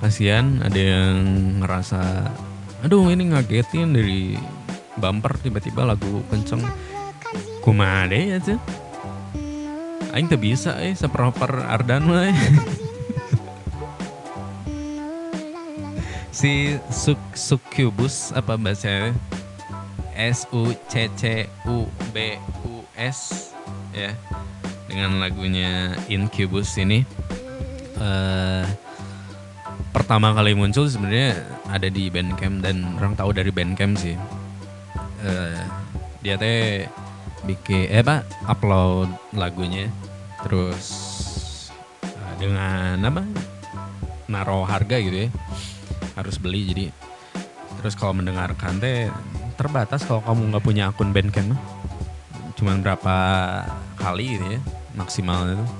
kasihan 0.00 0.64
ada 0.64 0.80
yang 0.80 1.20
ngerasa 1.60 2.32
aduh 2.80 3.12
ini 3.12 3.32
ngagetin 3.32 3.92
dari 3.92 4.36
bumper 4.96 5.36
tiba-tiba 5.40 5.84
lagu 5.84 6.24
kenceng. 6.28 6.60
Kumade 7.60 8.16
ya 8.16 8.40
tuh 8.40 8.56
Aing 10.10 10.26
tuh 10.26 10.40
bisa 10.40 10.80
eh 10.80 10.96
seproper 10.96 11.60
Ardan 11.62 12.08
mah 12.08 12.32
eh. 12.32 12.34
si 16.40 16.74
Suk 16.90 17.20
Succubus 17.36 18.32
apa 18.34 18.58
bahasa 18.58 19.14
S 20.16 20.50
U 20.50 20.72
C 20.90 21.06
C 21.14 21.46
U 21.68 21.86
B 22.10 22.34
U 22.66 22.82
S 22.98 23.52
ya. 23.94 24.10
Dengan 24.90 25.22
lagunya 25.22 25.94
Incubus 26.10 26.74
ini. 26.74 27.06
Eh 28.02 28.64
pertama 29.90 30.30
kali 30.30 30.54
muncul 30.54 30.86
sebenarnya 30.86 31.42
ada 31.66 31.90
di 31.90 32.06
Bandcamp 32.10 32.62
dan 32.62 32.94
orang 32.98 33.18
tahu 33.18 33.34
dari 33.34 33.50
Bandcamp 33.50 33.98
sih. 33.98 34.14
Eh 35.22 35.62
dia 36.22 36.34
teh 36.38 36.86
bikin 37.46 37.90
eh 37.90 38.02
apa 38.02 38.22
upload 38.46 39.10
lagunya. 39.34 39.90
Terus 40.46 40.86
eh, 42.06 42.34
dengan 42.38 43.02
apa 43.02 43.22
naruh 44.30 44.66
harga 44.66 44.96
gitu 45.02 45.26
ya. 45.26 45.28
Harus 46.14 46.38
beli 46.38 46.70
jadi. 46.70 46.86
Terus 47.82 47.98
kalau 47.98 48.14
mendengarkan 48.14 48.78
teh 48.78 49.10
terbatas 49.58 50.06
kalau 50.06 50.22
kamu 50.22 50.54
nggak 50.54 50.64
punya 50.64 50.88
akun 50.88 51.12
Bandcamp 51.12 51.58
cuman 52.60 52.84
berapa 52.84 53.16
kali 53.96 54.36
gitu 54.36 54.46
ya 54.56 54.60
maksimalnya 54.94 55.58
tuh. 55.58 55.70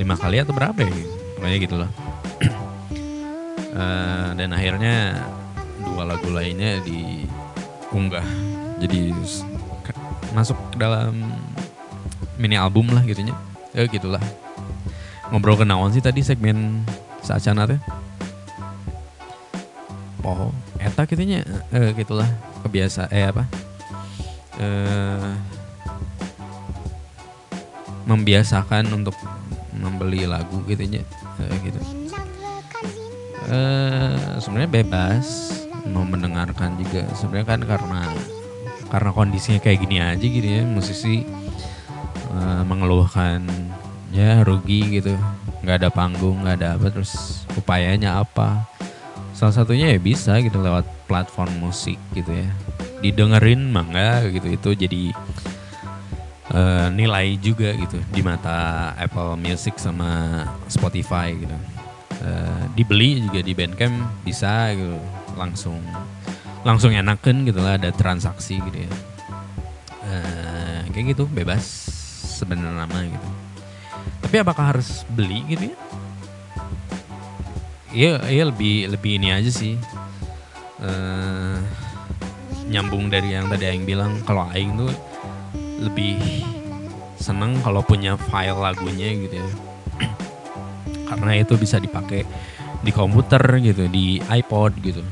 Lima 0.00 0.16
kali 0.16 0.40
atau 0.40 0.56
berapa 0.56 0.80
ya? 0.80 0.92
Pokoknya 1.36 1.58
gitu 1.60 1.76
loh 1.76 2.01
Eh, 3.72 4.28
dan 4.36 4.52
akhirnya 4.52 5.16
dua 5.80 6.04
lagu 6.04 6.28
lainnya 6.28 6.84
diunggah. 6.84 8.26
Jadi 8.84 9.16
masuk 10.36 10.56
ke 10.72 10.76
dalam 10.76 11.16
mini 12.36 12.60
album 12.60 12.92
lah 12.92 13.00
gitunya. 13.08 13.32
Ya 13.72 13.88
gitulah. 13.88 14.20
Ngobrol 15.32 15.56
kenawan 15.56 15.88
sih 15.88 16.04
tadi 16.04 16.20
segmen 16.20 16.84
teh? 17.24 17.80
Oh 20.20 20.52
eta 20.76 21.08
gitunya. 21.08 21.40
Eh, 21.72 21.96
gitulah. 21.96 22.28
Kebiasa 22.60 23.08
eh 23.08 23.24
apa? 23.24 23.48
Eh 24.60 25.32
membiasakan 28.04 28.92
untuk 28.92 29.16
membeli 29.72 30.28
lagu 30.28 30.60
gitunya. 30.68 31.00
Eh, 31.40 31.56
gitu 31.64 32.01
eh 33.50 34.38
sebenarnya 34.38 34.70
bebas 34.82 35.26
mau 35.90 36.06
mendengarkan 36.06 36.78
juga. 36.78 37.06
Sebenarnya 37.16 37.46
kan 37.46 37.60
karena 37.66 38.02
karena 38.92 39.10
kondisinya 39.10 39.60
kayak 39.62 39.78
gini 39.82 39.96
aja 39.98 40.22
gitu 40.22 40.46
ya. 40.46 40.62
Musisi 40.62 41.26
eh, 42.32 42.62
mengeluhkan 42.66 43.42
ya 44.14 44.46
rugi 44.46 45.00
gitu. 45.02 45.16
Nggak 45.62 45.76
ada 45.82 45.90
panggung 45.90 46.42
nggak 46.42 46.56
ada 46.62 46.68
apa 46.78 46.86
terus 46.92 47.42
upayanya 47.58 48.22
apa? 48.22 48.66
Salah 49.32 49.54
satunya 49.54 49.90
ya 49.90 49.98
bisa 49.98 50.38
gitu 50.38 50.60
lewat 50.62 50.86
platform 51.08 51.50
musik 51.58 51.98
gitu 52.14 52.30
ya. 52.30 52.48
Didengerin 53.02 53.72
mangga 53.74 54.22
gitu 54.30 54.46
itu 54.46 54.70
jadi 54.86 55.02
eh, 56.54 56.86
nilai 56.94 57.34
juga 57.42 57.74
gitu 57.74 57.98
di 58.12 58.22
mata 58.22 58.92
Apple 58.94 59.34
Music 59.40 59.74
sama 59.80 60.44
Spotify 60.70 61.34
gitu 61.34 61.71
Eh, 62.22 62.64
dibeli 62.78 63.18
juga 63.18 63.42
di 63.42 63.50
Bandcamp 63.50 64.22
bisa 64.22 64.70
gitu. 64.78 64.94
Langsung 65.34 65.82
langsung 66.62 66.94
enakan 66.94 67.42
gitu 67.42 67.58
lah 67.58 67.74
ada 67.74 67.90
transaksi 67.90 68.62
gitu 68.62 68.78
ya. 68.86 68.92
Eh, 70.06 70.78
kayak 70.94 71.18
gitu 71.18 71.26
bebas 71.26 71.66
sebenarnya 72.38 72.86
nama 72.86 72.98
gitu. 73.02 73.28
Tapi 74.22 74.36
apakah 74.38 74.76
harus 74.76 75.02
beli 75.10 75.42
gitu 75.50 75.74
ya? 75.74 75.76
Iya 77.92 78.14
iya 78.30 78.44
lebih 78.46 78.94
lebih 78.94 79.18
ini 79.18 79.34
aja 79.34 79.50
sih. 79.50 79.74
Eh 80.78 81.58
nyambung 82.72 83.12
dari 83.12 83.36
yang 83.36 83.50
tadi 83.52 83.68
Aing 83.68 83.84
bilang 83.84 84.22
kalau 84.24 84.48
Aing 84.48 84.78
tuh 84.78 84.88
lebih 85.82 86.16
seneng 87.20 87.58
kalau 87.60 87.84
punya 87.84 88.16
file 88.16 88.56
lagunya 88.56 89.12
gitu 89.12 89.42
ya 89.42 89.48
karena 91.12 91.44
itu 91.44 91.54
bisa 91.60 91.76
dipakai 91.76 92.24
di 92.82 92.90
komputer 92.90 93.42
gitu 93.62 93.86
di 93.86 94.18
iPod 94.18 94.72
gitu. 94.82 95.02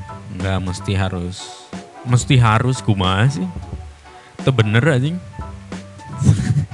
Nggak 0.41 0.59
mesti 0.65 0.93
harus 0.97 1.69
mesti 2.09 2.35
harus 2.41 2.83
kumaha 2.83 3.29
sih? 3.29 3.47
Itu 4.41 4.51
bener 4.51 4.83
anjing. 4.85 5.17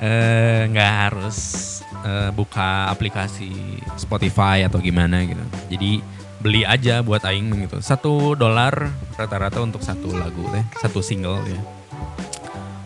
Eh 0.00 0.64
nggak 0.72 0.92
harus 1.12 1.36
eh, 2.08 2.32
buka 2.32 2.88
aplikasi 2.88 3.52
Spotify 4.00 4.64
atau 4.64 4.80
gimana 4.80 5.20
gitu. 5.28 5.44
Jadi 5.68 6.00
beli 6.40 6.64
aja 6.64 7.04
buat 7.04 7.20
aing 7.20 7.68
gitu. 7.68 7.84
Satu 7.84 8.32
dolar 8.32 8.72
rata-rata 9.20 9.60
untuk 9.60 9.84
satu 9.84 10.08
lagu 10.16 10.48
teh 10.56 10.64
satu 10.80 11.04
single 11.04 11.44
ya. 11.44 11.60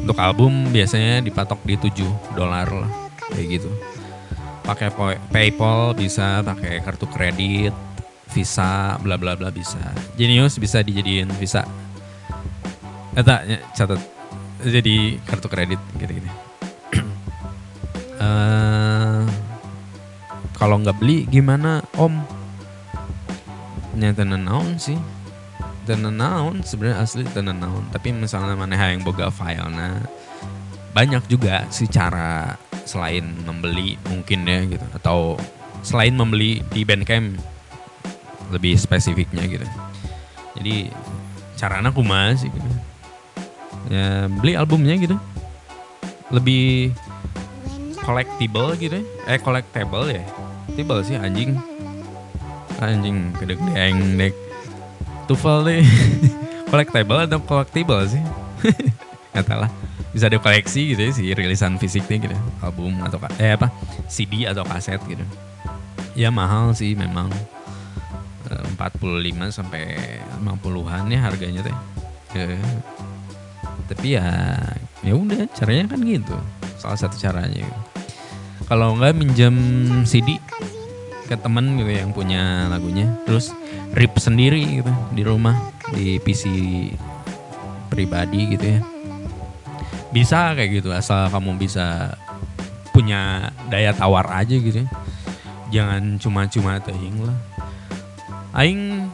Untuk 0.03 0.18
album 0.18 0.74
biasanya 0.74 1.22
dipatok 1.22 1.62
di 1.62 1.79
7 1.79 2.35
dolar 2.35 2.66
lah 2.66 3.04
kayak 3.35 3.61
gitu. 3.61 3.70
Pakai 4.64 4.88
PayPal 5.29 5.92
bisa 5.92 6.40
pakai 6.40 6.81
kartu 6.81 7.05
kredit 7.11 7.75
Visa 8.33 8.97
bla 9.03 9.20
bla 9.20 9.37
bla 9.37 9.53
bisa. 9.53 9.81
Genius 10.16 10.57
bisa 10.57 10.81
dijadiin 10.81 11.29
Visa. 11.37 11.66
Eta 13.14 13.44
ya, 13.44 13.59
catat. 13.75 14.01
Jadi 14.64 15.20
kartu 15.29 15.47
kredit 15.53 15.81
gitu-gitu 16.01 16.25
eh 18.25 19.23
kalau 20.57 20.81
nggak 20.81 20.97
beli 20.97 21.29
gimana 21.29 21.85
om? 22.01 22.25
Nyata 23.94 24.25
naon 24.25 24.81
sih? 24.81 24.97
Tenan 25.85 26.16
naon 26.16 26.64
sebenarnya 26.64 27.05
asli 27.05 27.29
tenan 27.29 27.61
naon. 27.61 27.85
Tapi 27.92 28.16
misalnya 28.16 28.57
mana 28.57 28.75
yang 28.75 29.05
boga 29.05 29.29
file 29.29 29.68
nah 29.68 30.01
banyak 30.94 31.27
juga 31.27 31.66
sih 31.75 31.90
cara 31.90 32.55
selain 32.85 33.25
membeli 33.44 33.97
mungkin 34.09 34.44
ya 34.44 34.61
gitu 34.68 34.87
atau 34.97 35.40
selain 35.85 36.12
membeli 36.16 36.64
di 36.73 36.85
Bandcamp 36.85 37.37
lebih 38.53 38.77
spesifiknya 38.77 39.44
gitu. 39.49 39.66
Jadi 40.61 40.92
caranya 41.59 41.90
kumaha 41.90 42.37
sih 42.37 42.49
gitu. 42.53 42.68
ya 43.92 44.29
beli 44.29 44.57
albumnya 44.57 44.97
gitu. 44.97 45.16
Lebih 46.33 46.92
collectible 48.01 48.77
gitu 48.81 49.01
ya. 49.01 49.05
eh 49.29 49.40
collectible 49.40 50.09
ya? 50.09 50.25
Tible 50.77 51.01
sih 51.05 51.16
anjing. 51.16 51.57
Anjing 52.81 53.33
gede 53.40 53.57
deng 53.61 54.20
dek. 54.20 54.35
Tufel 55.25 55.64
deh. 55.64 55.85
Collectible 56.75 57.23
atau 57.23 57.38
collectible 57.38 58.03
sih? 58.09 58.20
Nggak 59.33 59.47
tahu 59.47 59.61
lah 59.62 59.70
bisa 60.14 60.31
ada 60.31 60.38
koleksi 60.38 60.94
gitu 60.94 61.00
ya 61.02 61.10
si 61.10 61.27
rilisan 61.35 61.75
fisiknya 61.77 62.31
gitu. 62.31 62.37
Album 62.62 63.02
atau 63.02 63.19
eh 63.42 63.58
apa? 63.58 63.67
CD 64.06 64.46
atau 64.46 64.62
kaset 64.62 65.02
gitu. 65.10 65.27
Ya 66.15 66.31
mahal 66.31 66.71
sih 66.79 66.94
memang. 66.94 67.29
Eh, 68.46 68.65
45 68.79 69.50
sampai 69.50 69.98
50-an 70.38 71.10
ya 71.10 71.19
harganya 71.19 71.60
teh. 71.67 71.77
Eh, 72.38 72.62
tapi 73.90 74.15
ya 74.15 74.54
ya 75.02 75.12
udah 75.19 75.50
caranya 75.50 75.90
kan 75.90 75.98
gitu. 76.06 76.38
Salah 76.79 76.98
satu 76.98 77.19
caranya 77.19 77.67
gitu. 77.67 77.83
kalau 78.65 78.96
nggak 78.96 79.12
minjem 79.19 79.56
CD 80.08 80.40
ke 81.29 81.37
temen 81.37 81.77
gitu 81.81 81.92
yang 81.92 82.12
punya 82.17 82.69
lagunya 82.69 83.12
terus 83.25 83.52
rip 83.92 84.17
sendiri 84.17 84.81
gitu 84.81 84.92
di 85.12 85.21
rumah 85.25 85.56
di 85.92 86.17
PC 86.21 86.48
pribadi 87.92 88.56
gitu 88.56 88.65
ya 88.65 88.81
bisa 90.15 90.54
kayak 90.54 90.79
gitu 90.79 90.94
asal 90.94 91.27
kamu 91.27 91.58
bisa 91.58 92.15
punya 92.94 93.50
daya 93.67 93.90
tawar 93.90 94.31
aja 94.31 94.54
gitu 94.54 94.87
ya. 94.87 94.88
Jangan 95.75 96.23
cuma-cuma 96.23 96.79
tehing 96.79 97.27
lah. 97.27 97.38
Aing 98.54 99.10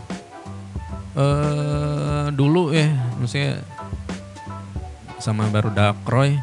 eh 1.16 2.28
dulu 2.36 2.76
ya 2.76 2.92
maksudnya 3.16 3.64
sama 5.16 5.48
baru 5.48 5.72
Roy 6.05 6.36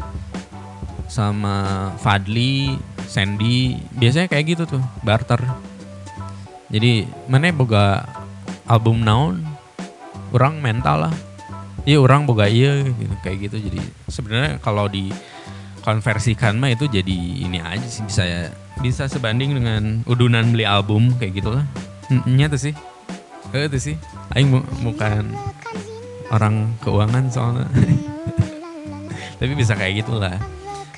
sama 1.05 1.89
Fadli 2.01 2.81
Sandy 3.05 3.77
biasanya 3.93 4.25
kayak 4.25 4.57
gitu 4.57 4.63
tuh 4.65 4.83
barter. 5.05 5.39
Jadi 6.73 7.05
mana 7.29 7.53
boga 7.53 8.09
album 8.65 9.05
naon? 9.05 9.45
Orang 10.35 10.59
mental 10.59 11.07
lah 11.07 11.15
iya 11.87 11.97
orang 12.03 12.27
boga 12.27 12.51
iya 12.51 12.83
gitu. 12.83 13.13
Kayak 13.23 13.37
gitu. 13.47 13.57
Jadi 13.71 13.79
sebenarnya 14.11 14.59
kalau 14.59 14.91
di 14.91 15.07
konversikan 15.81 16.59
mah 16.59 16.75
itu 16.75 16.91
jadi 16.91 17.17
ini 17.47 17.63
aja 17.63 17.87
sih 17.87 18.03
bisa 18.03 18.51
bisa 18.83 19.07
sebanding 19.07 19.55
dengan 19.55 20.03
udunan 20.03 20.51
beli 20.51 20.67
album 20.67 21.15
kayak 21.15 21.39
gitulah. 21.39 21.63
Nyata 22.27 22.59
sih. 22.59 22.75
Eh 23.55 23.71
itu 23.71 23.79
sih. 23.79 23.95
Aing 24.35 24.51
bu- 24.51 24.67
bukan 24.83 25.31
orang 26.27 26.75
keuangan 26.83 27.31
soalnya. 27.31 27.71
Tapi 29.39 29.53
bisa 29.55 29.73
kayak 29.79 30.03
gitulah. 30.03 30.35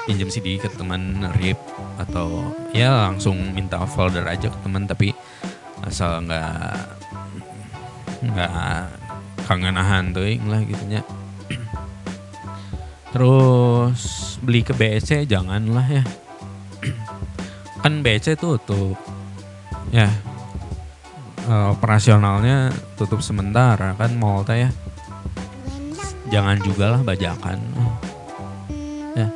Pinjam 0.10 0.34
CD 0.34 0.58
ke 0.58 0.66
teman 0.74 1.22
rip 1.38 1.62
atau 2.02 2.42
ya 2.74 3.12
langsung 3.12 3.38
minta 3.54 3.78
folder 3.86 4.24
aja 4.26 4.48
ke 4.48 4.58
teman 4.64 4.88
tapi 4.88 5.12
asal 5.84 6.24
nggak 6.24 6.96
nggak 8.24 8.88
kangenahan 9.50 10.14
tuh 10.14 10.30
lah 10.45 10.62
gitunya 10.62 11.02
terus 13.14 14.30
beli 14.39 14.64
ke 14.64 14.74
BC 14.74 15.28
janganlah 15.28 15.88
ya. 15.88 16.04
Kan 17.84 18.04
BC 18.04 18.39
tutup. 18.39 18.95
Ya. 19.91 20.10
Eh, 21.50 21.68
operasionalnya 21.74 22.70
tutup 22.93 23.26
sementara 23.26 23.97
kan 23.97 24.14
mall 24.14 24.45
teh 24.45 24.68
ya. 24.68 24.70
Jangan 26.30 26.62
juga 26.62 26.93
lah 26.93 27.02
bajakan. 27.02 27.58
Ya. 29.18 29.28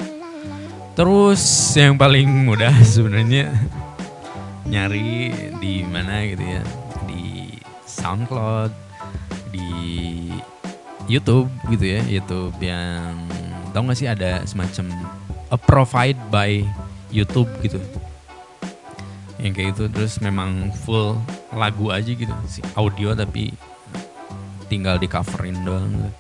Terus 0.94 1.42
yang 1.74 1.98
paling 1.98 2.30
mudah 2.46 2.76
sebenarnya 2.94 3.50
nyari 4.70 5.34
di 5.58 5.82
mana 5.82 6.22
gitu 6.30 6.44
ya. 6.46 6.64
Di 7.10 7.58
SoundCloud 7.90 8.83
di 9.54 10.34
YouTube 11.06 11.52
gitu 11.70 11.86
ya 11.86 12.02
YouTube 12.08 12.58
yang 12.64 13.14
tau 13.72 13.86
gak 13.86 13.98
sih 13.98 14.10
ada 14.10 14.42
semacam 14.50 14.90
a 15.54 15.58
provide 15.58 16.18
by 16.34 16.66
YouTube 17.14 17.50
gitu. 17.62 17.78
Yang 19.38 19.54
kayak 19.54 19.68
gitu 19.76 19.84
terus 19.92 20.18
memang 20.24 20.74
full 20.86 21.20
lagu 21.54 21.94
aja 21.94 22.10
gitu 22.10 22.34
si 22.50 22.66
audio 22.74 23.14
tapi 23.14 23.54
tinggal 24.72 24.98
di 24.98 25.06
coverin 25.06 25.62
doang 25.62 25.90
gitu. 25.94 26.12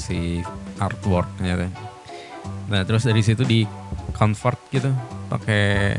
si 0.00 0.18
artworknya 0.78 1.66
kan. 1.66 1.72
Nah 2.70 2.80
terus 2.82 3.06
dari 3.06 3.22
situ 3.22 3.42
di 3.46 3.66
convert 4.16 4.58
gitu 4.70 4.90
pakai 5.28 5.98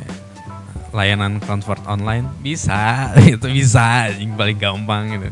layanan 0.96 1.40
convert 1.44 1.84
online. 1.86 2.26
Bisa 2.42 3.12
itu 3.36 3.48
bisa 3.52 4.10
yang 4.16 4.34
paling 4.36 4.58
gampang 4.58 5.16
gitu 5.16 5.30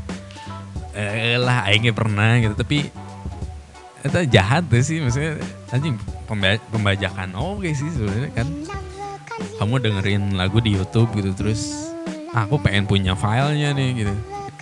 eh 0.96 1.36
lah 1.36 1.68
aingnya 1.68 1.92
pernah 1.92 2.40
gitu. 2.40 2.56
Tapi 2.56 2.88
itu 4.02 4.18
jahat 4.32 4.64
deh 4.72 4.80
sih. 4.80 5.04
Maksudnya 5.04 5.38
anjing 5.70 6.00
pemba- 6.26 6.64
pembajakan 6.72 7.36
oke 7.36 7.68
sih 7.70 7.90
sebenarnya 7.92 8.32
kan. 8.32 8.48
Kamu 9.60 9.84
dengerin 9.84 10.40
lagu 10.40 10.64
di 10.64 10.76
YouTube 10.80 11.12
gitu 11.20 11.36
terus 11.36 11.92
"Ah, 12.32 12.48
aku 12.48 12.60
pengen 12.60 12.88
punya 12.88 13.14
filenya 13.16 13.76
nih 13.76 13.90
gitu. 14.08 14.14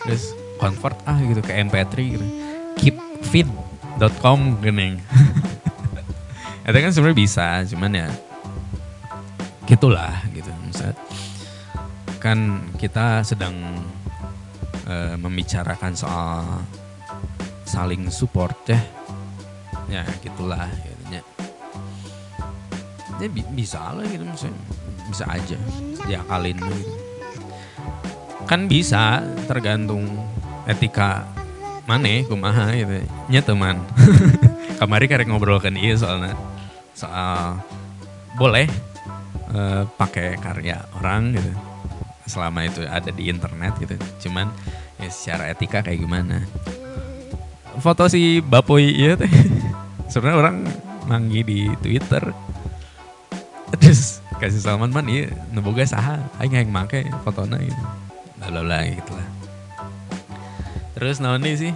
Terus 0.04 0.34
convert 0.58 0.98
ah 1.06 1.18
gitu 1.22 1.42
ke 1.42 1.54
MP3 1.54 1.94
gitu. 2.18 2.26
Keepfeed.com 2.82 4.58
gening 4.66 4.98
itu 6.68 6.78
kan 6.80 6.92
sebenarnya 6.96 7.18
bisa 7.18 7.46
cuman 7.70 7.92
ya 7.94 8.08
gitulah 9.70 10.16
gitu. 10.34 10.50
Misalnya 10.66 10.96
kan 12.18 12.64
kita 12.80 13.22
sedang 13.28 13.54
eh, 14.88 15.16
membicarakan 15.16 15.94
soal 15.96 16.44
saling 17.64 18.08
support 18.12 18.56
ya 18.68 18.80
ya 19.90 20.04
gitulah 20.22 20.68
gitu 20.84 21.04
ya 21.12 21.22
ya 23.22 23.28
bi- 23.32 23.54
bisa 23.56 23.94
lah 23.94 24.04
gitu 24.08 24.24
misalnya 24.26 24.60
bisa 25.08 25.26
aja. 25.30 25.58
Diakalin 26.08 26.58
gitu. 26.58 26.92
kan 28.44 28.68
bisa 28.68 29.24
tergantung 29.48 30.04
etika 30.68 31.24
mana 31.88 32.24
kumaha 32.28 32.76
gitu. 32.76 33.04
Nya 33.32 33.40
teman. 33.44 33.80
Kamari 34.80 35.08
karek 35.08 35.32
ngobrolkan 35.32 35.80
iya 35.80 35.96
soalnya. 35.96 36.36
Soal 36.92 37.62
boleh 38.36 38.68
eh, 39.54 39.84
pakai 39.96 40.36
karya 40.42 40.84
orang 41.00 41.38
gitu 41.38 41.52
selama 42.26 42.68
itu 42.68 42.84
ada 42.88 43.10
di 43.12 43.28
internet 43.28 43.74
gitu. 43.80 43.96
Cuman 44.28 44.50
ya 45.00 45.10
secara 45.12 45.52
etika 45.52 45.84
kayak 45.84 46.00
gimana? 46.00 46.44
Foto 47.82 48.06
si 48.08 48.40
Bapoy 48.40 48.94
iya 48.94 49.18
teh. 49.18 49.30
Sebenarnya 50.12 50.38
orang 50.40 50.58
manggi 51.10 51.42
di 51.42 51.60
Twitter. 51.82 52.22
Terus 53.74 54.22
kasih 54.38 54.62
Salman 54.62 54.94
man 54.94 55.10
iya 55.10 55.34
neboga 55.50 55.82
saha? 55.84 56.22
Aing 56.38 56.54
yang 56.54 56.70
make 56.70 57.10
fotona 57.26 57.58
gitu. 57.58 57.84
Bla 58.38 58.80
gitu 58.86 59.12
lah. 59.16 59.28
Terus 60.94 61.18
naon 61.18 61.44
sih? 61.44 61.74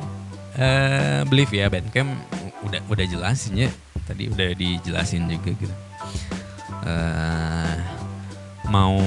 Eh 0.58 1.22
believe 1.26 1.52
ya 1.52 1.68
Bandcamp. 1.68 2.14
Udah 2.64 2.82
udah 2.88 3.06
jelasin 3.08 3.68
ya. 3.68 3.70
Tadi 4.06 4.30
udah 4.30 4.54
dijelasin 4.54 5.26
juga 5.26 5.52
gitu. 5.58 5.76
Eh 6.86 7.76
mau 8.68 9.00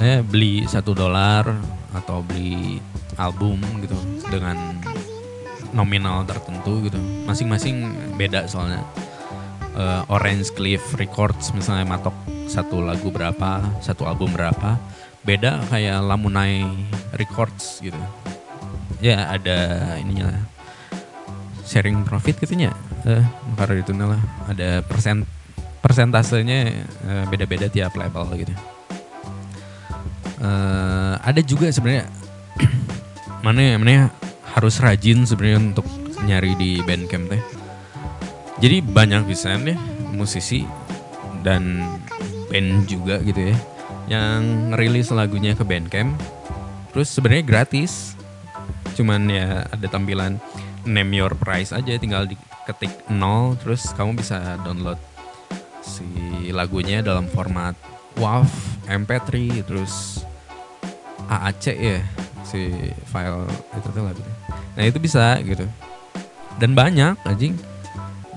eh 0.00 0.24
beli 0.24 0.64
satu 0.64 0.96
dolar 0.96 1.44
atau 1.92 2.24
beli 2.24 2.80
album 3.20 3.60
gitu 3.84 3.96
dengan 4.32 4.56
nominal 5.76 6.24
tertentu 6.24 6.88
gitu. 6.88 6.96
Masing-masing 7.28 7.92
beda 8.16 8.48
soalnya. 8.48 8.80
Eh, 9.76 10.02
Orange 10.10 10.50
Cliff 10.56 10.82
Records 10.96 11.52
misalnya 11.54 11.86
matok 11.86 12.16
satu 12.50 12.82
lagu 12.82 13.12
berapa 13.12 13.60
satu 13.84 14.08
album 14.08 14.32
berapa. 14.32 14.80
Beda 15.20 15.60
kayak 15.68 16.00
Lamunai 16.00 16.64
Records 17.14 17.84
gitu. 17.84 18.00
Ya 19.04 19.28
ada 19.28 19.94
ininya 20.00 20.32
sharing 21.68 22.08
profit 22.08 22.40
gitunya. 22.40 22.72
Eh 23.04 23.22
karena 23.54 23.84
itu 23.84 23.92
lah. 23.94 24.20
Ada 24.48 24.80
persen 24.80 25.28
persentasenya 25.84 26.60
eh, 27.04 27.24
beda-beda 27.28 27.68
tiap 27.68 27.94
label 28.00 28.24
gitu 28.36 28.56
Eh, 30.40 31.14
ada 31.20 31.40
juga 31.44 31.68
sebenarnya. 31.68 32.08
Mana 33.44 33.76
mana 33.76 34.08
harus 34.56 34.80
rajin 34.80 35.28
sebenarnya 35.28 35.60
untuk 35.72 35.86
nyari 36.24 36.56
di 36.56 36.80
Bandcamp 36.80 37.28
teh. 37.28 37.42
Jadi 38.60 38.84
banyak 38.84 39.24
bisa 39.24 39.56
ya 39.56 39.76
musisi 40.12 40.68
dan 41.40 41.80
band 42.52 42.84
juga 42.84 43.16
gitu 43.24 43.48
ya 43.48 43.56
yang 44.12 44.74
rilis 44.76 45.08
lagunya 45.12 45.56
ke 45.56 45.64
Bandcamp. 45.64 46.12
Terus 46.92 47.08
sebenarnya 47.08 47.44
gratis. 47.44 48.12
Cuman 48.96 49.32
ya 49.32 49.64
ada 49.72 49.86
tampilan 49.88 50.36
name 50.84 51.20
your 51.20 51.32
price 51.36 51.72
aja 51.72 51.96
tinggal 51.96 52.28
diketik 52.28 52.92
nol 53.12 53.56
terus 53.60 53.92
kamu 53.96 54.20
bisa 54.20 54.60
download 54.64 55.00
si 55.80 56.04
lagunya 56.52 57.00
dalam 57.00 57.28
format 57.28 57.76
WAV, 58.20 58.48
MP3 58.88 59.64
terus 59.64 60.24
AAC 61.30 61.64
ya 61.78 62.02
si 62.42 62.74
file 63.06 63.46
itu 63.78 63.88
tuh 63.94 64.02
lagunya. 64.02 64.34
Nah 64.74 64.84
itu 64.84 64.98
bisa 64.98 65.38
gitu. 65.46 65.62
Dan 66.58 66.74
banyak 66.74 67.14
anjing. 67.22 67.54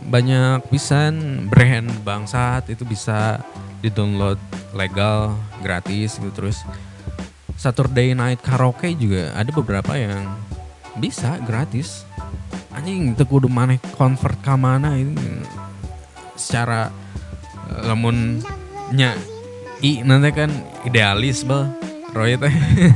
Banyak 0.04 0.68
pisan 0.68 1.48
brand 1.48 1.88
bangsat 2.06 2.70
itu 2.70 2.86
bisa 2.86 3.42
di-download 3.82 4.38
legal 4.76 5.36
gratis 5.64 6.20
gitu 6.20 6.32
terus 6.32 6.64
Saturday 7.56 8.12
Night 8.12 8.44
Karaoke 8.44 8.92
juga 9.00 9.32
ada 9.32 9.50
beberapa 9.50 9.96
yang 9.96 10.28
bisa 11.00 11.40
gratis. 11.42 12.04
Anjing 12.74 13.14
teu 13.16 13.26
kudu 13.26 13.48
maneh 13.48 13.80
convert 13.96 14.38
ke 14.44 14.54
mana 14.54 14.98
ini 14.98 15.16
secara 16.36 16.90
eh, 17.72 17.82
lamun 17.86 18.42
nya 18.92 19.14
i 19.82 20.02
nanti 20.02 20.30
kan 20.34 20.52
idealis 20.86 21.46
bal 21.46 21.83
Roy 22.14 22.38
teh 22.38 22.54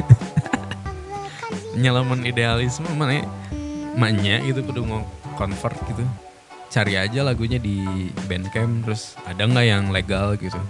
nyelamun 1.81 2.21
idealisme 2.21 2.85
mana 2.93 3.25
maknya 3.97 4.45
gitu 4.45 4.61
kudu 4.61 4.85
convert 5.33 5.73
gitu. 5.89 6.05
Cari 6.69 7.01
aja 7.01 7.25
lagunya 7.25 7.57
di 7.57 7.81
Bandcamp 8.29 8.85
terus 8.85 9.17
ada 9.25 9.49
nggak 9.49 9.65
yang 9.65 9.89
legal 9.89 10.37
gitu? 10.37 10.61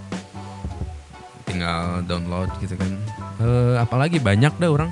Tinggal 1.44 2.08
download 2.08 2.48
gitu 2.64 2.72
kan. 2.80 2.88
Eh, 3.44 3.76
apalagi 3.76 4.16
banyak 4.16 4.56
dah 4.56 4.70
orang. 4.72 4.90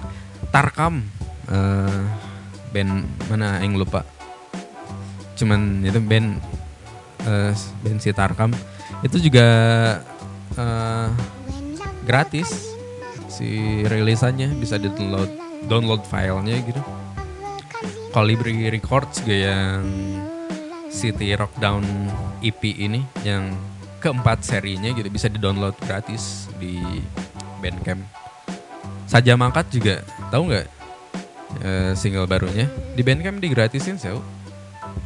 Tarkam 0.53 1.09
eh 1.49 2.05
band 2.77 3.09
mana 3.33 3.65
yang 3.65 3.81
lupa? 3.81 4.05
Cuman 5.33 5.81
itu 5.81 5.97
band 5.97 6.45
eh, 7.25 7.57
band 7.57 7.99
si 8.05 8.13
Tarkam. 8.13 8.53
Itu 9.01 9.17
juga 9.17 9.49
eh, 10.61 11.09
gratis 12.05 12.76
si 13.37 13.85
rilisannya 13.85 14.57
bisa 14.57 14.81
di 14.81 14.89
download 14.89 15.29
download 15.69 16.03
filenya 16.09 16.57
gitu. 16.65 16.81
Colibri 18.17 18.73
Records 18.73 19.21
juga 19.21 19.37
yang 19.53 19.85
City 20.89 21.37
Rockdown 21.37 21.85
EP 22.41 22.65
ini 22.65 23.05
yang 23.21 23.53
keempat 24.01 24.41
serinya 24.41 24.89
gitu 24.97 25.13
bisa 25.13 25.29
di 25.29 25.37
download 25.37 25.77
gratis 25.85 26.49
di 26.57 26.81
Bandcamp. 27.61 28.01
Saja 29.05 29.37
Mangkat 29.37 29.69
juga 29.69 30.01
tahu 30.33 30.49
nggak 30.49 30.67
eh, 31.61 31.93
single 31.93 32.25
barunya? 32.25 32.73
Di 32.97 33.05
Bandcamp 33.05 33.37
digratisin 33.37 34.01
sih 34.01 34.17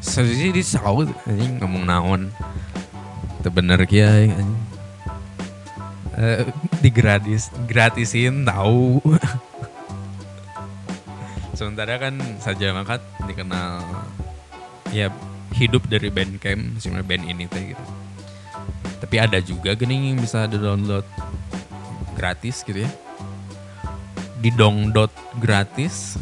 Sejujurnya 0.01 0.55
di 0.55 0.63
saw 0.63 1.03
anjing 1.27 1.59
ngomong 1.59 1.83
naon. 1.83 2.23
Itu 3.43 3.51
bener 3.51 3.83
kia 3.91 4.31
anjing 4.31 4.70
Eh, 6.21 6.45
digratis 6.85 7.49
gratisin 7.65 8.45
tahu 8.45 9.01
sementara 11.57 11.97
kan 11.97 12.13
saja 12.37 12.77
makat 12.77 13.01
dikenal 13.25 13.81
ya 14.93 15.09
hidup 15.57 15.89
dari 15.89 16.13
Bandcamp 16.13 16.77
sebenarnya 16.77 17.09
band 17.09 17.25
ini 17.25 17.45
teh 17.49 17.73
gitu. 17.73 17.85
Tapi 19.01 19.17
ada 19.17 19.41
juga 19.41 19.73
gini 19.73 20.13
yang 20.13 20.21
bisa 20.21 20.45
di 20.45 20.61
download 20.61 21.09
gratis 22.13 22.69
gitu 22.69 22.85
ya. 22.85 22.91
Di 24.45 24.53
dongdot 24.53 25.09
gratis. 25.41 26.21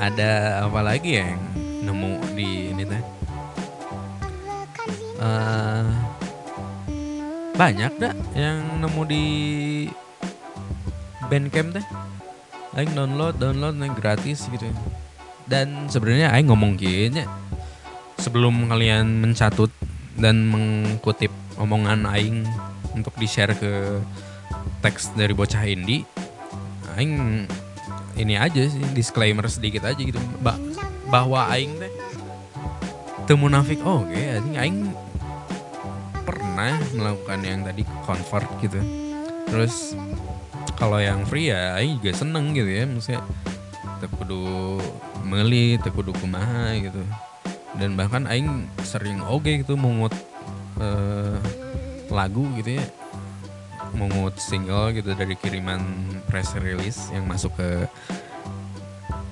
Ada 0.00 0.64
apa 0.64 0.80
lagi 0.80 1.20
ya 1.20 1.28
yang 1.28 1.44
nemu 1.84 2.12
di 2.32 2.72
ini 2.72 2.84
teh? 2.88 3.02
Eh, 5.20 6.09
banyak 7.60 7.92
dah 8.00 8.16
yang 8.32 8.80
nemu 8.80 9.02
di 9.04 9.24
Bandcamp 11.28 11.76
teh. 11.76 11.84
Aing 12.72 12.96
download 12.96 13.36
download 13.36 13.76
yang 13.76 13.92
gratis 13.92 14.48
gitu 14.48 14.64
dan 15.44 15.90
sebenarnya 15.90 16.30
Aing 16.32 16.48
ngomong 16.48 16.78
gini 16.78 17.26
sebelum 18.16 18.70
kalian 18.70 19.20
mencatut 19.20 19.68
dan 20.14 20.46
mengkutip 20.48 21.34
omongan 21.58 22.06
Aing 22.06 22.46
untuk 22.94 23.12
di 23.18 23.26
share 23.26 23.52
ke 23.58 23.98
teks 24.80 25.12
dari 25.18 25.34
bocah 25.34 25.66
indie 25.66 26.06
Aing 26.94 27.44
ini 28.14 28.38
aja 28.38 28.62
sih 28.70 28.82
disclaimer 28.94 29.44
sedikit 29.50 29.84
aja 29.84 29.98
gitu. 29.98 30.18
Ba- 30.40 30.58
bahwa 31.10 31.50
Aing 31.50 31.76
teh 31.76 31.92
teu 33.26 33.34
munafik. 33.34 33.82
Oh 33.82 34.06
anjing 34.06 34.56
Aing 34.56 34.78
pernah 36.60 36.76
melakukan 36.92 37.40
yang 37.40 37.60
tadi 37.64 37.82
convert 38.04 38.48
gitu. 38.60 38.80
Terus 39.48 39.96
kalau 40.76 41.00
yang 41.00 41.24
free 41.24 41.48
ya 41.48 41.80
Aing 41.80 41.96
juga 41.96 42.12
seneng 42.12 42.52
gitu 42.52 42.68
ya. 42.68 42.84
Maksudnya 42.84 43.24
teu 44.00 44.08
kudu 44.12 44.44
meuli 45.24 45.80
teu 45.80 45.88
kudu 45.88 46.12
kumaha 46.20 46.76
gitu. 46.76 47.00
Dan 47.80 47.96
bahkan 47.96 48.28
Aing 48.28 48.68
sering 48.84 49.24
oke 49.24 49.48
gitu 49.48 49.80
mungut 49.80 50.12
eh, 50.76 51.40
lagu 52.12 52.44
gitu 52.60 52.76
ya. 52.76 52.84
Mungut 53.96 54.36
single 54.36 54.92
gitu 54.92 55.16
dari 55.16 55.40
kiriman 55.40 55.80
press 56.28 56.52
release 56.60 57.08
yang 57.08 57.24
masuk 57.24 57.56
ke 57.56 57.88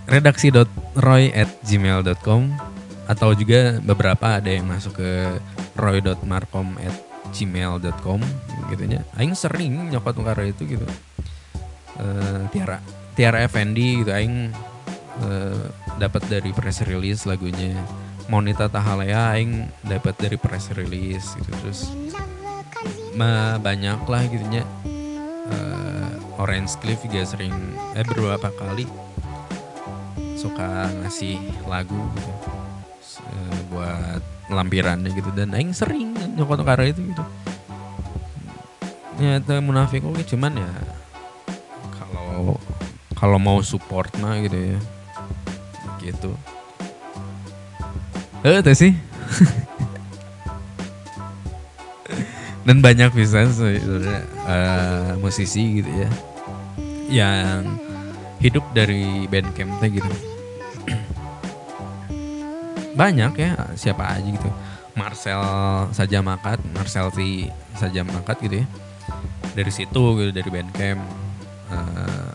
redaksi.roy 0.09 1.37
at 1.37 1.53
gmail.com 1.69 2.57
atau 3.05 3.37
juga 3.37 3.77
beberapa 3.85 4.41
ada 4.41 4.49
yang 4.49 4.65
masuk 4.65 4.97
ke 4.97 5.37
roy.markom 5.77 6.77
at 6.81 7.08
gmail.com 7.33 8.21
gitu 8.73 8.85
nya 8.85 9.05
Aing 9.17 9.35
sering 9.35 9.91
nyokot 9.93 10.17
karena 10.21 10.49
itu 10.49 10.65
gitu. 10.69 10.87
Eh, 11.99 12.43
Tiara 12.55 12.79
Tiara 13.19 13.43
Effendi 13.43 14.05
gitu 14.05 14.11
Aing 14.13 14.53
eh, 15.25 15.65
dapat 15.99 16.23
dari 16.29 16.51
press 16.53 16.85
release 16.85 17.25
lagunya. 17.25 17.75
Monita 18.29 18.69
Tahalea 18.69 19.41
Aing 19.41 19.73
dapat 19.89 20.15
dari 20.21 20.37
press 20.37 20.71
release 20.77 21.37
gitu. 21.41 21.51
Terus 21.65 21.81
ma 23.17 23.59
banyak 23.59 24.05
lah 24.07 24.23
gitu 24.29 24.47
nya 24.47 24.63
Eh, 25.49 26.11
Orange 26.39 26.77
Cliff 26.79 27.01
juga 27.03 27.25
sering 27.25 27.55
eh 27.97 28.05
beberapa 28.05 28.53
kali 28.53 28.85
suka 30.37 30.87
ngasih 31.03 31.41
lagu 31.67 31.99
gitu. 32.15 32.33
Eh, 33.33 33.61
buat 33.73 34.23
lampirannya 34.49 35.13
gitu. 35.13 35.31
Dan 35.33 35.55
aing 35.55 35.73
sering 35.77 36.17
nyokot 36.37 36.65
karena 36.65 36.91
itu 36.91 37.01
gitu. 37.05 37.25
Ya 39.19 39.43
itu 39.43 39.53
munafik 39.59 40.07
oke 40.07 40.23
cuman 40.23 40.63
ya 40.63 40.71
kalau 41.99 42.55
kalau 43.19 43.39
mau 43.43 43.59
support 43.63 44.15
mah 44.23 44.39
gitu 44.43 44.77
ya. 44.77 44.79
Gitu. 45.99 46.31
Eh 48.47 48.63
itu 48.63 48.73
sih. 48.75 48.93
Dan 52.67 52.85
banyak 52.85 53.11
bisa 53.17 53.49
sebenarnya 53.49 54.21
eh, 54.47 55.17
musisi 55.19 55.83
gitu 55.83 55.91
ya. 55.91 56.09
Yang 57.09 57.81
hidup 58.39 58.63
dari 58.71 59.27
bandcamp 59.27 59.83
gitu 59.83 60.38
banyak 62.99 63.33
ya 63.39 63.55
siapa 63.79 64.11
aja 64.11 64.27
gitu. 64.27 64.51
Marcel 64.99 65.39
saja 65.95 66.19
makat 66.19 66.59
Marcel 66.75 67.15
T. 67.15 67.47
Saja 67.79 68.03
makat 68.03 68.43
gitu 68.43 68.67
ya. 68.67 68.67
Dari 69.55 69.71
situ 69.71 70.03
gitu 70.19 70.31
dari 70.35 70.51
bandcamp 70.51 70.99
eh, 71.71 72.31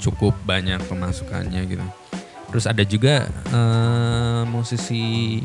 cukup 0.00 0.32
banyak 0.48 0.80
pemasukannya 0.88 1.60
gitu. 1.68 1.84
Terus 2.48 2.64
ada 2.64 2.80
juga 2.88 3.28
eh, 3.52 4.42
musisi 4.48 5.44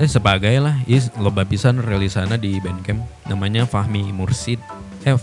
eh 0.00 0.08
sebagai 0.08 0.56
lah 0.56 0.80
is 0.88 1.12
loba 1.20 1.48
pisan 1.48 1.80
rilisana 1.80 2.36
di 2.36 2.60
bandcamp. 2.60 3.00
Namanya 3.32 3.64
Fahmi 3.64 4.12
Mursid 4.12 4.60
eh 5.08 5.16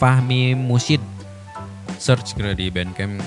Fahmi 0.00 0.56
Musid 0.56 1.04
search 2.00 2.32
kira 2.32 2.56
di 2.56 2.72
bandcamp 2.72 3.20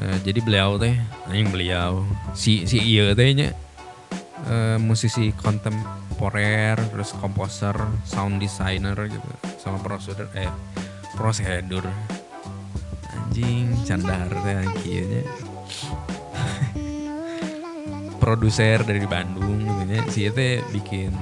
Eh, 0.00 0.16
jadi 0.24 0.40
beliau 0.40 0.80
teh 0.80 0.96
anjing 1.28 1.52
beliau 1.52 2.08
si 2.32 2.64
si 2.64 2.80
iya 2.80 3.12
teh 3.12 3.28
nya 3.36 3.52
eh, 4.48 4.80
musisi 4.80 5.36
kontemporer 5.36 6.80
terus 6.88 7.12
komposer 7.20 7.76
sound 8.08 8.40
designer 8.40 8.96
gitu 9.04 9.28
sama 9.60 9.76
prosedur 9.84 10.32
eh 10.32 10.48
prosedur. 11.12 11.84
Anjing 13.12 13.76
candar 13.84 14.32
teh 14.32 14.64
kieu 14.80 15.04
nya. 15.04 15.22
Produser 18.22 18.86
dari 18.86 19.02
Bandung 19.04 19.60
gitu 19.60 19.82
nya. 19.84 20.00
Si 20.08 20.24
teh 20.32 20.64
bikin 20.72 21.12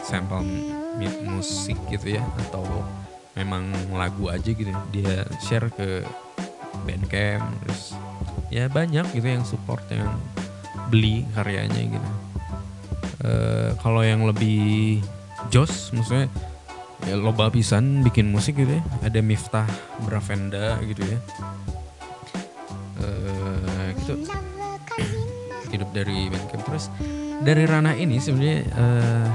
sampel 0.00 0.40
musik 1.26 1.76
gitu 1.90 2.16
ya 2.16 2.22
atau 2.48 2.64
memang 3.34 3.66
lagu 3.90 4.30
aja 4.30 4.46
gitu 4.46 4.70
dia 4.94 5.26
share 5.42 5.66
ke 5.74 6.06
Bandcamp 6.86 7.42
terus 7.64 7.96
ya 8.54 8.70
banyak 8.70 9.02
gitu 9.10 9.26
yang 9.26 9.42
support 9.42 9.82
yang 9.90 10.14
beli 10.86 11.26
karyanya 11.34 11.90
gitu. 11.90 12.10
Eh, 13.26 13.70
kalau 13.82 14.06
yang 14.06 14.22
lebih 14.22 15.02
jos 15.50 15.90
maksudnya 15.90 16.30
ya 17.10 17.18
loba 17.18 17.50
pisan 17.50 18.06
bikin 18.06 18.30
musik 18.30 18.54
gitu 18.54 18.78
ya. 18.78 18.82
Ada 19.02 19.18
Miftah 19.18 19.66
Bravenda 20.06 20.78
gitu 20.86 21.02
ya. 21.02 21.18
Eh, 23.02 23.88
gitu. 23.98 24.22
Hidup 25.74 25.90
dari 25.90 26.30
Bandcamp. 26.30 26.62
Terus 26.62 26.86
dari 27.42 27.66
ranah 27.66 27.98
ini 27.98 28.22
sebenarnya 28.22 28.58
eh, 28.70 29.28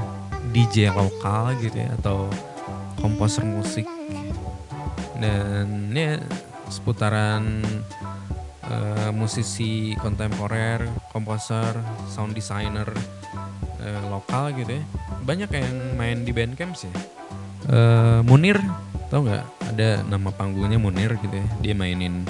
DJ 0.56 0.96
lokal 0.96 1.60
gitu 1.60 1.76
ya 1.76 1.92
atau 2.00 2.32
komposer 2.96 3.44
musik. 3.44 3.84
Dan 5.20 5.92
ya 5.92 6.16
seputaran 6.72 7.60
eh, 8.70 9.10
musisi 9.10 9.98
kontemporer, 9.98 10.86
komposer, 11.10 11.74
sound 12.06 12.32
designer 12.32 12.86
eh, 13.82 14.02
lokal 14.06 14.54
gitu 14.54 14.78
ya. 14.78 14.84
Banyak 15.26 15.50
yang 15.50 15.76
main 15.98 16.22
di 16.22 16.30
Bandcamp 16.30 16.78
sih. 16.78 16.90
Eh, 17.68 18.20
Munir 18.22 18.62
tau 19.10 19.26
nggak? 19.26 19.74
Ada 19.74 20.06
nama 20.06 20.30
panggungnya 20.30 20.78
Munir 20.78 21.18
gitu 21.18 21.34
ya. 21.34 21.46
Dia 21.60 21.74
mainin 21.74 22.22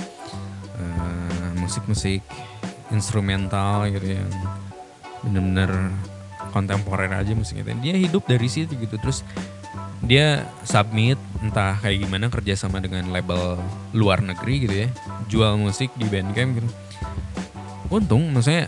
musik-musik 1.60 2.24
instrumental 2.90 3.86
gitu 3.94 4.18
yang 4.18 4.30
bener-bener 5.22 5.70
kontemporer 6.50 7.12
aja 7.14 7.30
musiknya. 7.30 7.78
Dia 7.78 7.94
hidup 7.94 8.26
dari 8.26 8.50
situ 8.50 8.74
gitu. 8.74 8.98
Terus 8.98 9.22
dia 10.00 10.48
submit 10.64 11.20
entah 11.44 11.76
kayak 11.76 12.08
gimana 12.08 12.32
kerja 12.32 12.56
sama 12.56 12.80
dengan 12.80 13.12
label 13.12 13.60
luar 13.92 14.24
negeri 14.24 14.64
gitu 14.64 14.76
ya. 14.86 14.88
Jual 15.28 15.60
musik 15.60 15.92
di 15.96 16.08
Bandcamp 16.08 16.56
gitu. 16.56 16.68
Untung 17.92 18.32
maksudnya 18.32 18.64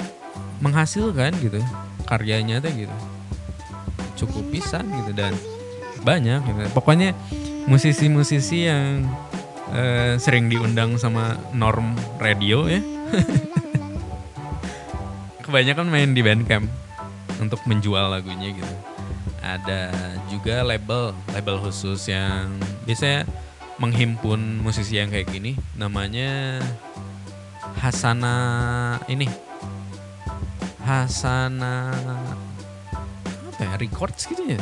menghasilkan 0.61 1.33
gitu 1.41 1.61
karyanya 2.05 2.61
teh 2.61 2.85
gitu. 2.85 2.97
Cukup 4.25 4.45
pisan 4.53 4.85
gitu 5.03 5.17
dan 5.17 5.33
banyak 6.03 6.43
gitu. 6.43 6.61
pokoknya 6.75 7.15
musisi-musisi 7.71 8.67
yang 8.67 9.07
eh, 9.71 10.19
sering 10.19 10.51
diundang 10.53 11.01
sama 11.01 11.41
norm 11.57 11.97
radio 12.21 12.69
ya. 12.69 12.85
Kebanyakan 15.47 15.89
main 15.89 16.13
di 16.13 16.21
Bandcamp 16.21 16.69
untuk 17.41 17.59
menjual 17.67 18.13
lagunya 18.13 18.55
gitu 18.55 18.92
ada 19.43 19.91
juga 20.31 20.63
label 20.63 21.11
label 21.35 21.57
khusus 21.59 22.07
yang 22.09 22.55
biasanya 22.87 23.27
menghimpun 23.83 24.63
musisi 24.63 24.97
yang 25.03 25.11
kayak 25.11 25.29
gini. 25.29 25.59
Namanya 25.75 26.63
Hasana 27.83 28.37
ini. 29.11 29.27
Hasana 30.87 31.95
apa 33.23 33.63
ya 33.63 33.75
records 33.79 34.31
gitu 34.31 34.55
ya. 34.55 34.61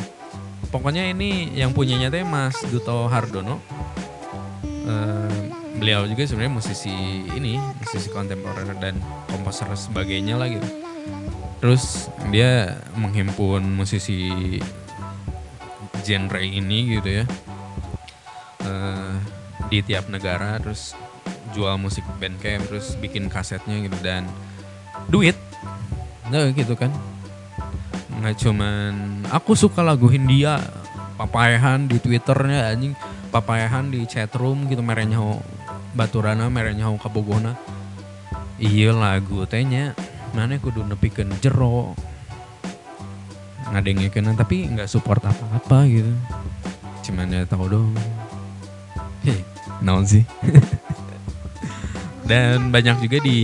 Pokoknya 0.73 1.05
ini 1.05 1.53
yang 1.53 1.73
punyanya 1.73 2.09
teh 2.09 2.25
Mas 2.25 2.57
Duto 2.65 3.05
Hardono. 3.05 3.61
Eh, 4.65 5.41
beliau 5.77 6.05
juga 6.09 6.25
sebenarnya 6.25 6.53
musisi 6.57 6.93
ini 7.33 7.57
musisi 7.57 8.09
kontemporer 8.13 8.69
dan 8.77 8.97
komposer 9.29 9.69
sebagainya 9.73 10.37
lah 10.37 10.45
gitu 10.45 10.90
terus 11.61 12.09
dia 12.33 12.81
menghimpun 12.97 13.61
musisi 13.61 14.57
genre 16.01 16.41
ini 16.41 16.97
gitu 16.97 17.21
ya. 17.21 17.25
Eh, 18.65 19.13
di 19.69 19.79
tiap 19.85 20.09
negara 20.09 20.57
terus 20.57 20.97
jual 21.53 21.77
musik 21.77 22.03
bandcamp 22.17 22.65
terus 22.65 22.97
bikin 22.97 23.29
kasetnya 23.29 23.77
gitu. 23.85 23.95
Dan 24.01 24.25
duit 25.07 25.37
nah 26.33 26.49
gitu 26.49 26.73
kan. 26.73 26.89
Nggak 28.19 28.35
cuman 28.41 28.93
aku 29.29 29.53
suka 29.53 29.85
lagu 29.85 30.09
Hindia 30.09 30.57
papayahan 31.21 31.85
di 31.85 32.01
twitternya 32.01 32.73
anjing. 32.73 32.97
Papayahan 33.31 33.87
di 33.87 34.03
chatroom 34.09 34.67
gitu 34.67 34.83
merenya 34.83 35.23
ho 35.23 35.39
baturana 35.95 36.51
merenya 36.51 36.89
ho 36.89 36.97
kabogona. 36.99 37.55
Iya 38.59 38.91
lagu 38.91 39.47
tehnya 39.47 39.95
mana 40.31 40.55
kudu 40.59 40.83
nepikeun 40.87 41.31
jero 41.43 41.91
ngadengin 43.71 44.11
tapi 44.35 44.67
nggak 44.67 44.87
support 44.91 45.23
apa-apa 45.23 45.87
gitu. 45.87 46.11
Cuman 47.07 47.31
ya 47.31 47.47
tahu 47.47 47.65
dong 47.71 47.95
Hei, 49.21 49.37
naon 49.85 50.03
sih? 50.03 50.25
Dan 52.29 52.73
banyak 52.73 53.05
juga 53.05 53.17
di 53.21 53.39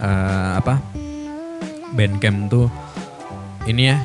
eh, 0.00 0.50
apa 0.56 0.80
bandcamp 1.92 2.48
tuh 2.48 2.68
ini 3.68 3.92
ya 3.92 4.00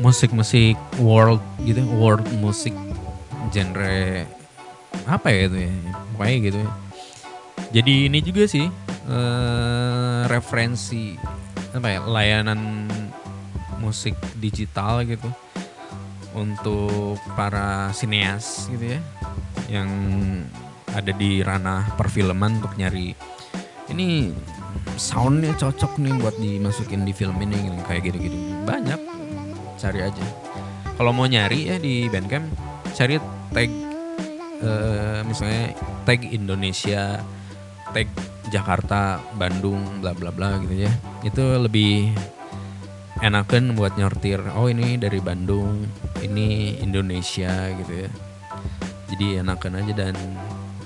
musik-musik 0.00 0.76
world 1.00 1.40
gitu 1.64 1.84
world 1.96 2.24
musik 2.40 2.72
genre 3.52 4.24
apa 5.08 5.28
ya 5.32 5.40
itu 5.48 5.58
ya 5.66 5.72
pokoknya 6.14 6.36
gitu 6.44 6.58
ya. 6.60 6.70
Jadi 7.70 7.92
ini 8.10 8.18
juga 8.20 8.42
sih 8.44 8.66
eh, 9.08 10.09
referensi 10.30 11.18
apa 11.74 11.86
ya 11.90 12.00
layanan 12.06 12.86
musik 13.82 14.14
digital 14.38 15.02
gitu 15.02 15.26
untuk 16.38 17.18
para 17.34 17.90
sineas 17.90 18.70
gitu 18.70 18.94
ya 18.94 19.00
yang 19.66 19.90
ada 20.94 21.10
di 21.14 21.42
ranah 21.42 21.94
perfilman 21.98 22.62
untuk 22.62 22.74
nyari 22.78 23.14
ini 23.90 24.30
soundnya 25.00 25.56
cocok 25.56 25.98
nih 25.98 26.14
buat 26.20 26.36
dimasukin 26.38 27.02
di 27.08 27.12
film 27.16 27.36
ini 27.40 27.56
gitu, 27.56 27.80
kayak 27.88 28.02
gitu-gitu. 28.06 28.36
Banyak 28.68 29.00
cari 29.80 30.00
aja. 30.04 30.24
Kalau 30.94 31.16
mau 31.16 31.24
nyari 31.24 31.72
ya 31.72 31.76
di 31.80 32.06
Bandcamp 32.12 32.52
cari 32.92 33.16
tag 33.56 33.70
eh, 34.60 35.20
misalnya 35.24 35.72
tag 36.04 36.20
Indonesia 36.28 37.24
tag 37.92 38.08
Jakarta 38.50 39.22
Bandung 39.38 40.02
bla 40.02 40.10
bla 40.16 40.34
bla 40.34 40.58
gitu 40.62 40.86
ya. 40.86 40.92
Itu 41.22 41.42
lebih 41.62 42.10
enakan 43.20 43.76
buat 43.76 44.00
nyortir 44.00 44.40
oh 44.56 44.72
ini 44.72 44.96
dari 44.96 45.20
Bandung 45.20 45.84
ini 46.24 46.80
Indonesia 46.80 47.70
gitu 47.78 48.08
ya. 48.08 48.10
Jadi 49.10 49.26
enakan 49.42 49.84
aja 49.84 49.92
dan 49.92 50.14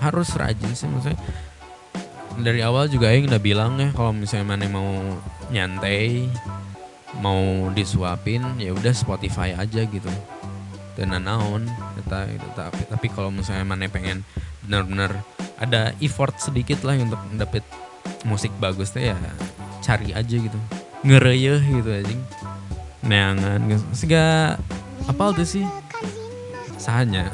harus 0.02 0.34
rajin 0.36 0.72
sih 0.74 0.88
maksudnya. 0.90 1.18
Dari 2.34 2.60
awal 2.66 2.90
juga 2.90 3.14
Aing 3.14 3.30
udah 3.30 3.38
bilang 3.38 3.78
ya 3.78 3.94
kalau 3.94 4.10
misalnya 4.10 4.58
mana 4.58 4.66
mau 4.66 4.90
nyantai 5.54 6.26
mau 7.22 7.70
disuapin 7.70 8.42
ya 8.58 8.74
udah 8.74 8.90
Spotify 8.90 9.54
aja 9.54 9.86
gitu. 9.86 10.10
Dan 10.94 11.14
naon 11.14 11.66
gitu. 11.98 12.48
tapi 12.54 12.82
tapi 12.86 13.06
kalau 13.10 13.30
misalnya 13.30 13.66
mana 13.66 13.86
pengen 13.90 14.26
benar-benar 14.66 15.33
ada 15.64 15.96
effort 15.98 16.36
sedikit 16.36 16.84
lah 16.84 16.96
untuk 17.00 17.20
dapet 17.34 17.64
musik 18.28 18.52
bagus 18.60 18.92
teh 18.92 19.12
ya 19.12 19.18
cari 19.80 20.12
aja 20.12 20.36
gitu. 20.36 20.58
Ngereyeh 21.04 21.60
gitu 21.60 21.90
anjing. 21.90 22.22
Neangan 23.04 23.60
gitu. 23.68 23.84
sehingga 23.92 24.56
apal 25.04 25.36
tuh 25.36 25.44
sih? 25.44 25.64
Sahanya 26.80 27.28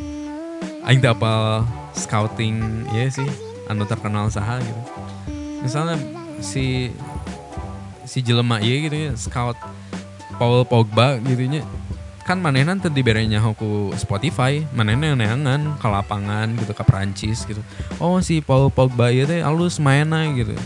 aing 0.88 1.00
teh 1.00 1.10
apal 1.12 1.64
scouting 1.96 2.84
ya 2.92 3.08
sih 3.08 3.28
anu 3.68 3.84
terkenal 3.84 4.28
saha 4.32 4.60
gitu. 4.60 4.82
Misalnya 5.60 6.00
si 6.40 6.92
si 8.06 8.22
jelema 8.22 8.62
ieu 8.62 8.86
gitu 8.86 8.96
ya 8.96 9.12
scout 9.18 9.58
Paul 10.36 10.62
Pogba 10.68 11.18
gitu 11.24 11.60
kan 12.26 12.42
manehna 12.42 12.74
teu 12.74 12.90
diberenya 12.90 13.38
ku 13.54 13.94
Spotify 13.94 14.66
manehna 14.74 15.14
neangan 15.14 15.78
ke 15.78 15.86
lapangan 15.86 16.58
gitu 16.58 16.74
ke 16.74 16.82
Perancis 16.82 17.46
gitu. 17.46 17.62
Oh 18.02 18.18
si 18.18 18.42
Paul 18.42 18.74
Pogba 18.74 19.14
ieu 19.14 19.30
teh 19.30 19.46
alus 19.46 19.78
mainna 19.78 20.26
gitu. 20.34 20.58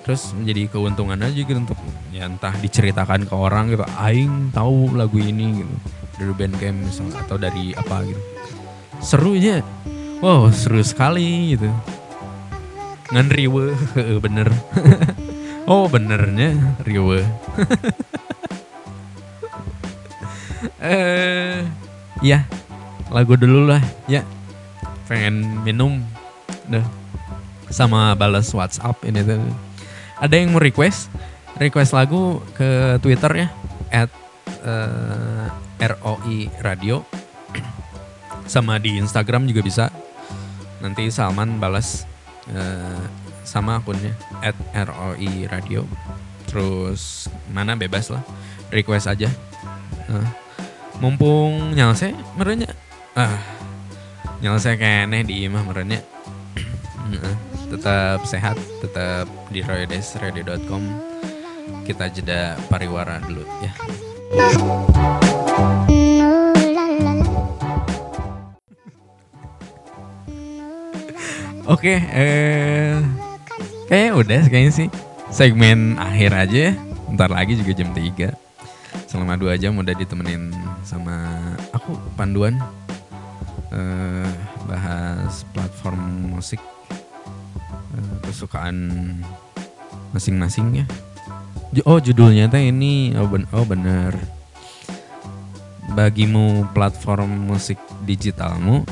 Terus 0.00 0.32
menjadi 0.32 0.72
keuntungan 0.72 1.20
aja 1.20 1.36
gitu 1.36 1.52
untuk 1.52 1.76
ya 2.08 2.24
entah 2.24 2.56
diceritakan 2.56 3.28
ke 3.28 3.34
orang 3.36 3.76
gitu 3.76 3.84
aing 4.00 4.48
tahu 4.56 4.96
lagu 4.96 5.20
ini 5.20 5.60
gitu. 5.60 5.74
Dari 6.16 6.32
Bandcamp 6.32 6.78
misalnya 6.88 7.20
atau 7.20 7.36
dari 7.36 7.76
apa 7.76 7.96
gitu. 8.08 8.22
Serunya 9.04 9.60
wow 10.24 10.48
seru 10.48 10.80
sekali 10.80 11.52
gitu. 11.52 11.68
Ngan 13.12 13.28
riwe 13.28 13.76
bener. 14.24 14.48
Oh 15.64 15.88
benernya 15.88 16.76
riwe 16.84 17.24
eh 20.84 21.64
ya 22.20 22.44
lagu 23.08 23.40
dulu 23.40 23.72
lah 23.72 23.80
ya 24.04 24.20
pengen 25.08 25.64
minum 25.64 26.00
dah 26.68 26.84
sama 27.74 28.14
balas 28.14 28.54
WhatsApp 28.54 29.02
ini 29.02 29.20
tuh. 29.26 29.42
Ada 30.22 30.38
yang 30.38 30.54
mau 30.54 30.62
request? 30.62 31.10
Request 31.58 31.90
lagu 31.90 32.38
ke 32.54 33.02
Twitter 33.02 33.46
ya 33.46 33.48
at 33.90 34.10
eh, 34.62 35.46
ROI 35.82 36.38
Radio. 36.62 37.02
Sama 38.46 38.78
di 38.78 38.94
Instagram 39.00 39.50
juga 39.50 39.60
bisa. 39.66 39.84
Nanti 40.78 41.10
Salman 41.10 41.58
balas 41.58 42.06
eh, 42.52 43.02
sama 43.44 43.80
akunnya 43.80 44.14
at 44.40 44.56
ROI 44.72 45.48
Radio. 45.50 45.84
Terus 46.46 47.26
mana 47.50 47.74
bebas 47.74 48.08
lah. 48.08 48.22
Request 48.70 49.10
aja. 49.10 49.28
Nah, 50.08 50.43
mumpung 51.02 51.74
nyalse 51.74 52.14
merenya 52.38 52.70
ah 53.18 53.38
nyalse 54.38 54.78
kene 54.78 55.26
di 55.26 55.46
imah 55.46 55.64
merenya 55.66 56.02
tetap 57.72 58.22
sehat 58.28 58.54
tetap 58.84 59.26
di 59.50 59.64
roydesradio.com 59.64 60.82
kita 61.88 62.10
jeda 62.12 62.54
pariwara 62.68 63.18
dulu 63.24 63.42
ya 63.64 63.72
Oke, 71.64 71.96
eh 71.96 73.00
kayaknya 73.88 74.12
udah 74.20 74.42
kayaknya 74.52 74.72
sih 74.84 74.88
segmen 75.32 75.96
akhir 75.96 76.36
aja 76.36 76.58
ya. 76.68 76.72
Ntar 77.08 77.32
lagi 77.32 77.56
juga 77.56 77.72
jam 77.72 77.88
3. 77.88 78.43
Selama 79.06 79.38
dua 79.38 79.54
jam 79.54 79.78
udah 79.78 79.94
ditemenin 79.94 80.50
sama 80.82 81.14
aku 81.70 81.94
panduan 82.18 82.58
eh, 83.70 84.30
bahas 84.66 85.46
platform 85.54 86.34
musik 86.34 86.58
eh, 87.94 88.16
kesukaan 88.26 88.76
masing-masing 90.10 90.82
ya. 90.82 90.86
Ju- 91.74 91.86
Oh 91.86 91.98
judulnya 91.98 92.46
teh 92.46 92.70
ini 92.70 93.14
oh, 93.18 93.26
ben- 93.26 93.50
oh 93.50 93.66
bener. 93.66 94.14
Bagimu 95.94 96.74
platform 96.74 97.50
musik 97.54 97.78
digitalmu, 98.02 98.82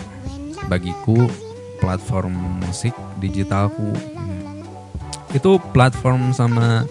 bagiku 0.71 1.27
platform 1.83 2.63
musik 2.63 2.95
digitalku. 3.19 3.91
Itu 5.35 5.59
platform 5.75 6.31
sama 6.31 6.87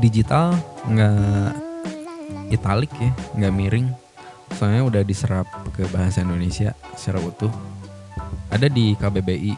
digital 0.00 0.56
nggak 0.88 1.69
italik 2.50 2.90
ya 2.98 3.10
nggak 3.38 3.54
miring. 3.54 3.86
Soalnya 4.58 4.82
udah 4.82 5.02
diserap 5.06 5.46
ke 5.72 5.86
bahasa 5.94 6.26
Indonesia 6.26 6.74
secara 6.98 7.22
utuh. 7.22 7.50
Ada 8.50 8.66
di 8.66 8.98
KBBI 8.98 9.54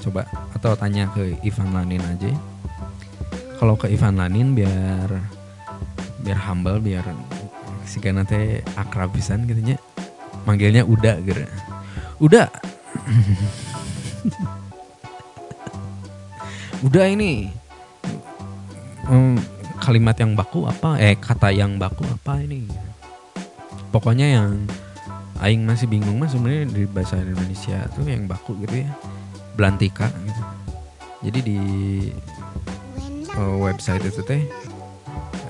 coba 0.00 0.24
atau 0.56 0.72
tanya 0.74 1.12
ke 1.12 1.36
Ivan 1.44 1.76
Lanin 1.76 2.00
aja. 2.00 2.32
Kalau 3.60 3.76
ke 3.76 3.92
Ivan 3.92 4.16
Lanin 4.16 4.56
biar 4.56 5.20
biar 6.24 6.40
humble 6.48 6.80
biar 6.80 7.04
si 7.84 8.00
teh 8.00 8.64
akrab 8.74 9.12
pisan 9.12 9.44
gitu 9.44 9.60
nya. 9.60 9.76
Manggilnya 10.48 10.88
udah 10.88 11.20
gitu. 11.20 11.44
Udah 12.24 12.48
udah 16.86 17.04
ini. 17.12 17.52
Em, 19.10 19.34
kalimat 19.80 20.14
yang 20.20 20.36
baku 20.36 20.68
apa? 20.68 21.00
Eh 21.00 21.16
kata 21.16 21.48
yang 21.50 21.80
baku 21.80 22.04
apa 22.04 22.44
ini? 22.44 22.68
Pokoknya 23.88 24.38
yang 24.38 24.68
aing 25.40 25.64
masih 25.64 25.88
bingung 25.88 26.20
mas 26.20 26.36
sebenarnya 26.36 26.68
di 26.68 26.84
bahasa 26.84 27.16
Indonesia 27.16 27.88
tuh 27.96 28.04
yang 28.04 28.28
baku 28.28 28.54
gitu 28.60 28.84
ya. 28.84 28.92
Belantika 29.56 30.12
gitu. 30.12 30.42
Jadi 31.24 31.38
di 31.40 31.60
eh, 33.32 33.56
website 33.56 34.04
itu 34.04 34.20
teh 34.20 34.44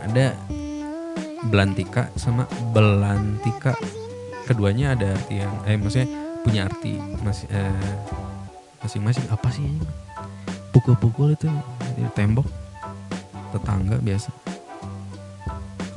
ada 0.06 0.32
belantika 1.50 2.06
sama 2.14 2.46
belantika. 2.70 3.74
Keduanya 4.46 4.94
ada 4.94 5.14
arti 5.14 5.42
yang 5.42 5.54
eh 5.66 5.76
maksudnya 5.76 6.08
punya 6.46 6.70
arti 6.70 6.96
masih 7.26 7.50
eh, 7.50 7.94
masing-masing. 8.86 9.26
Apa 9.28 9.50
sih 9.50 9.66
pukul-pukul 10.70 11.34
itu 11.34 11.50
tembok 12.14 12.59
tetangga 13.50 13.98
biasa. 13.98 14.30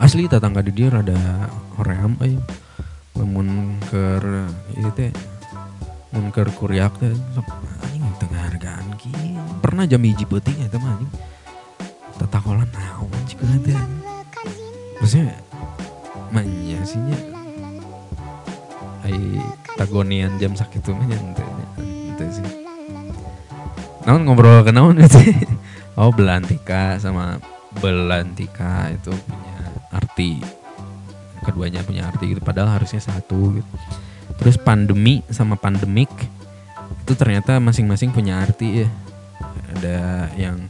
Asli 0.02 0.28
tetangga 0.28 0.60
di 0.66 0.74
dia 0.76 0.92
rada 0.92 1.48
hoream 1.80 2.18
euy. 2.20 2.36
Lamun 3.14 3.78
keur 3.88 4.50
ieu 4.74 4.92
teh 4.98 5.14
mun 6.14 6.34
keur 6.34 6.50
kuriak 6.58 6.98
teh 6.98 7.14
sok 7.38 7.46
anjing 7.86 8.04
teu 8.18 8.28
ngahargaan 8.34 8.88
kieu. 8.98 9.38
Pernah 9.62 9.86
jam 9.86 10.02
hiji 10.02 10.26
peuting 10.26 10.66
eta 10.66 10.82
mah 10.82 10.98
anjing. 10.98 11.14
Tetakolan 12.18 12.70
naon 12.74 13.22
cikeun 13.30 13.62
teh? 13.62 13.78
Maksudnya 14.98 15.38
manya 16.34 16.80
sih 16.84 17.00
nya. 17.06 17.20
Ai 19.06 19.18
tagonian 19.78 20.42
jam 20.42 20.58
sakitu 20.58 20.98
mah 20.98 21.06
nya 21.06 21.18
henteu 21.22 22.30
sih. 22.34 22.46
Naon 24.04 24.26
ngobrol 24.26 24.66
ke 24.66 24.74
naon 24.74 25.00
itu 25.00 25.22
oh 25.98 26.12
belantika 26.14 26.98
sama 26.98 27.38
belantika 27.82 28.90
itu 28.94 29.12
punya 29.14 29.58
arti. 29.94 30.32
Keduanya 31.44 31.84
punya 31.84 32.08
arti 32.08 32.34
gitu 32.34 32.42
padahal 32.42 32.80
harusnya 32.80 33.04
satu 33.04 33.60
gitu. 33.60 33.74
Terus 34.40 34.56
pandemi 34.58 35.22
sama 35.30 35.60
pandemik 35.60 36.10
itu 37.04 37.14
ternyata 37.20 37.60
masing-masing 37.60 38.16
punya 38.16 38.42
arti 38.42 38.86
ya. 38.86 38.90
Ada 39.74 40.30
yang 40.40 40.70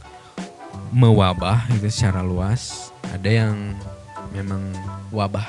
mewabah 0.94 1.66
gitu 1.74 1.90
secara 1.90 2.22
luas 2.22 2.94
ada 3.14 3.30
yang 3.30 3.78
memang 4.34 4.74
wabah 5.14 5.46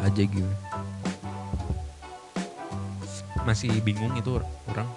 aja 0.00 0.22
gitu. 0.24 0.48
Masih 3.44 3.76
bingung 3.84 4.16
itu 4.16 4.40
orang. 4.72 4.88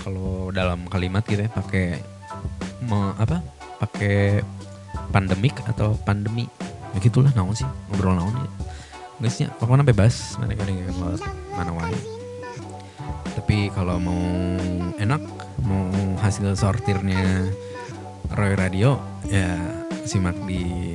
Kalau 0.00 0.48
dalam 0.52 0.88
kalimat 0.88 1.24
gitu 1.28 1.44
ya 1.44 1.50
pakai 1.52 2.13
me- 2.84 3.16
apa 3.18 3.40
pakai 3.80 4.44
pandemik 5.10 5.56
atau 5.66 5.98
pandemi. 6.04 6.46
Ya 6.94 6.98
gitulah 7.02 7.34
naon 7.34 7.56
sih 7.56 7.66
ngobrol 7.90 8.14
naon 8.14 8.38
ya. 8.38 8.50
Guysnya 9.18 9.48
pokoknya 9.58 9.86
bebas 9.86 10.38
mana 10.42 10.58
kan 10.58 10.66
mana 11.54 11.70
wae 11.70 11.94
tapi 13.34 13.66
kalau 13.74 13.98
mau 13.98 14.22
enak 14.94 15.18
mau 15.66 15.90
hasil 16.22 16.54
sortirnya 16.54 17.50
Roy 18.38 18.54
Radio 18.54 19.02
ya 19.26 19.58
simak 20.06 20.38
di 20.46 20.94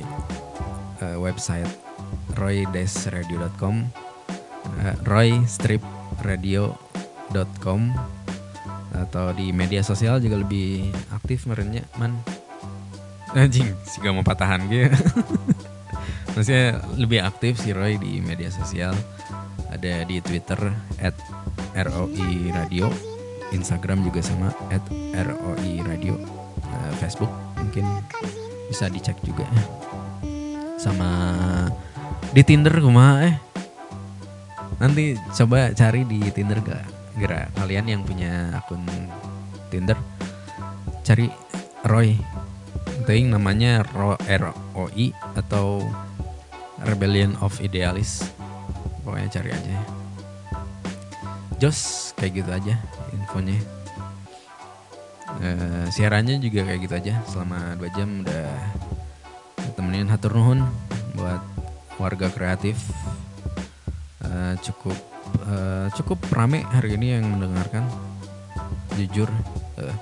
eh, 1.04 1.18
website 1.20 1.68
roy-radio.com 2.34 3.76
eh, 4.80 4.96
roy-radio.com 5.04 7.80
atau 8.94 9.30
di 9.30 9.54
media 9.54 9.80
sosial 9.86 10.18
juga 10.18 10.40
lebih 10.40 10.90
aktif 11.14 11.46
merenya 11.46 11.86
man. 11.96 12.18
Anjing 13.30 13.70
sih 13.86 14.02
gak 14.02 14.10
mau 14.10 14.26
patahan 14.26 14.66
gitu. 14.66 14.90
Maksudnya 16.34 16.82
lebih 16.98 17.22
aktif 17.22 17.58
si 17.62 17.70
Roy 17.70 17.98
di 17.98 18.18
media 18.18 18.50
sosial. 18.50 18.94
Ada 19.70 20.02
di 20.02 20.18
Twitter 20.18 20.58
at 20.98 21.14
ROI 21.78 22.50
Radio. 22.50 22.90
Instagram 23.50 24.06
juga 24.06 24.22
sama 24.22 24.50
at 24.70 24.82
ROI 25.14 25.82
Radio. 25.86 26.18
Eh, 26.62 26.92
Facebook 26.98 27.30
mungkin 27.58 27.86
bisa 28.66 28.90
dicek 28.90 29.18
juga. 29.22 29.46
Sama 30.78 31.10
di 32.30 32.42
Tinder 32.46 32.74
kumaha 32.78 33.26
eh? 33.26 33.34
Nanti 34.78 35.18
coba 35.34 35.70
cari 35.74 36.06
di 36.06 36.18
Tinder 36.30 36.62
gak 36.62 36.99
gerak 37.18 37.50
kalian 37.58 37.86
yang 37.90 38.02
punya 38.06 38.54
akun 38.58 38.82
Tinder 39.70 39.98
cari 41.06 41.26
Roy. 41.86 42.14
Ting 43.08 43.32
namanya 43.32 43.82
Ro 43.96 44.14
ROI 44.20 45.10
atau 45.34 45.82
Rebellion 46.84 47.34
of 47.42 47.58
Idealist 47.58 48.28
pokoknya 49.02 49.28
cari 49.32 49.50
aja. 49.50 49.70
Ya. 49.74 49.82
Jos 51.58 52.12
kayak 52.14 52.32
gitu 52.44 52.50
aja 52.54 52.74
infonya. 53.10 53.58
Eh, 55.40 55.86
siarannya 55.90 56.38
juga 56.38 56.62
kayak 56.68 56.80
gitu 56.86 56.94
aja. 56.94 57.14
Selama 57.26 57.74
dua 57.74 57.90
jam 57.96 58.22
udah 58.22 58.46
temenin 59.74 60.06
hatur 60.06 60.36
nuhun 60.36 60.62
buat 61.18 61.42
warga 61.98 62.30
kreatif. 62.30 62.78
Eh, 64.22 64.54
cukup 64.62 65.09
eh, 65.50 65.86
cukup 65.98 66.22
rame 66.30 66.62
hari 66.70 66.94
ini 66.94 67.18
yang 67.18 67.26
mendengarkan. 67.26 67.84
Jujur 68.94 69.30
Eh, 69.80 69.96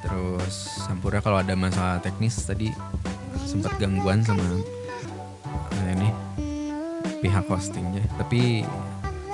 terus 0.00 0.80
sampurnya 0.84 1.20
kalau 1.20 1.40
ada 1.40 1.52
masalah 1.56 2.00
teknis 2.00 2.36
tadi 2.44 2.72
sempat 3.44 3.76
gangguan 3.76 4.24
sama 4.24 4.44
eh, 5.84 5.90
ini 5.92 6.08
pihak 7.20 7.44
hostingnya. 7.48 8.04
Tapi 8.16 8.64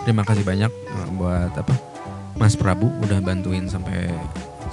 terima 0.03 0.26
kasih 0.26 0.42
banyak 0.42 0.72
buat 1.14 1.53
apa 1.55 1.74
Mas 2.38 2.59
Prabu 2.59 2.90
udah 3.05 3.20
bantuin 3.22 3.70
sampai 3.70 4.11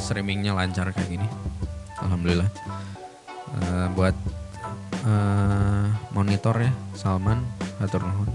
streamingnya 0.02 0.58
lancar 0.58 0.90
kayak 0.94 1.10
gini. 1.10 1.28
Alhamdulillah. 2.02 2.50
Eh, 3.58 3.88
buat 3.94 4.16
eh, 5.06 5.86
monitor 6.14 6.56
ya 6.62 6.72
Salman 6.98 7.46
atur 7.78 8.06
nuhun. 8.06 8.30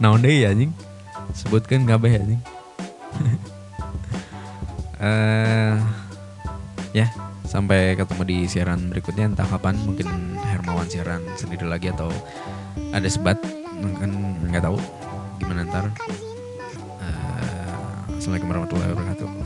Naon 0.00 0.24
ya 0.24 0.50
anjing? 0.50 0.72
Sebutkan 1.36 1.84
kabeh 1.84 2.18
anjing. 2.18 2.42
Eh 5.00 5.80
ya 6.92 7.08
sampai 7.48 7.96
ketemu 7.96 8.22
di 8.28 8.38
siaran 8.44 8.92
berikutnya. 8.92 9.32
Entah 9.32 9.48
kapan 9.48 9.72
mungkin 9.88 10.36
Hermawan 10.44 10.84
siaran 10.92 11.24
sendiri 11.40 11.64
lagi 11.64 11.88
atau 11.88 12.12
ada 12.92 13.08
sebat. 13.08 13.40
Kan 13.96 14.12
nggak 14.44 14.60
tahu. 14.60 14.76
Gimana 15.40 15.64
ntar? 15.64 15.88
Eh, 17.00 18.12
Assalamualaikum 18.12 18.52
warahmatullahi 18.52 18.92
wabarakatuh 18.92 19.39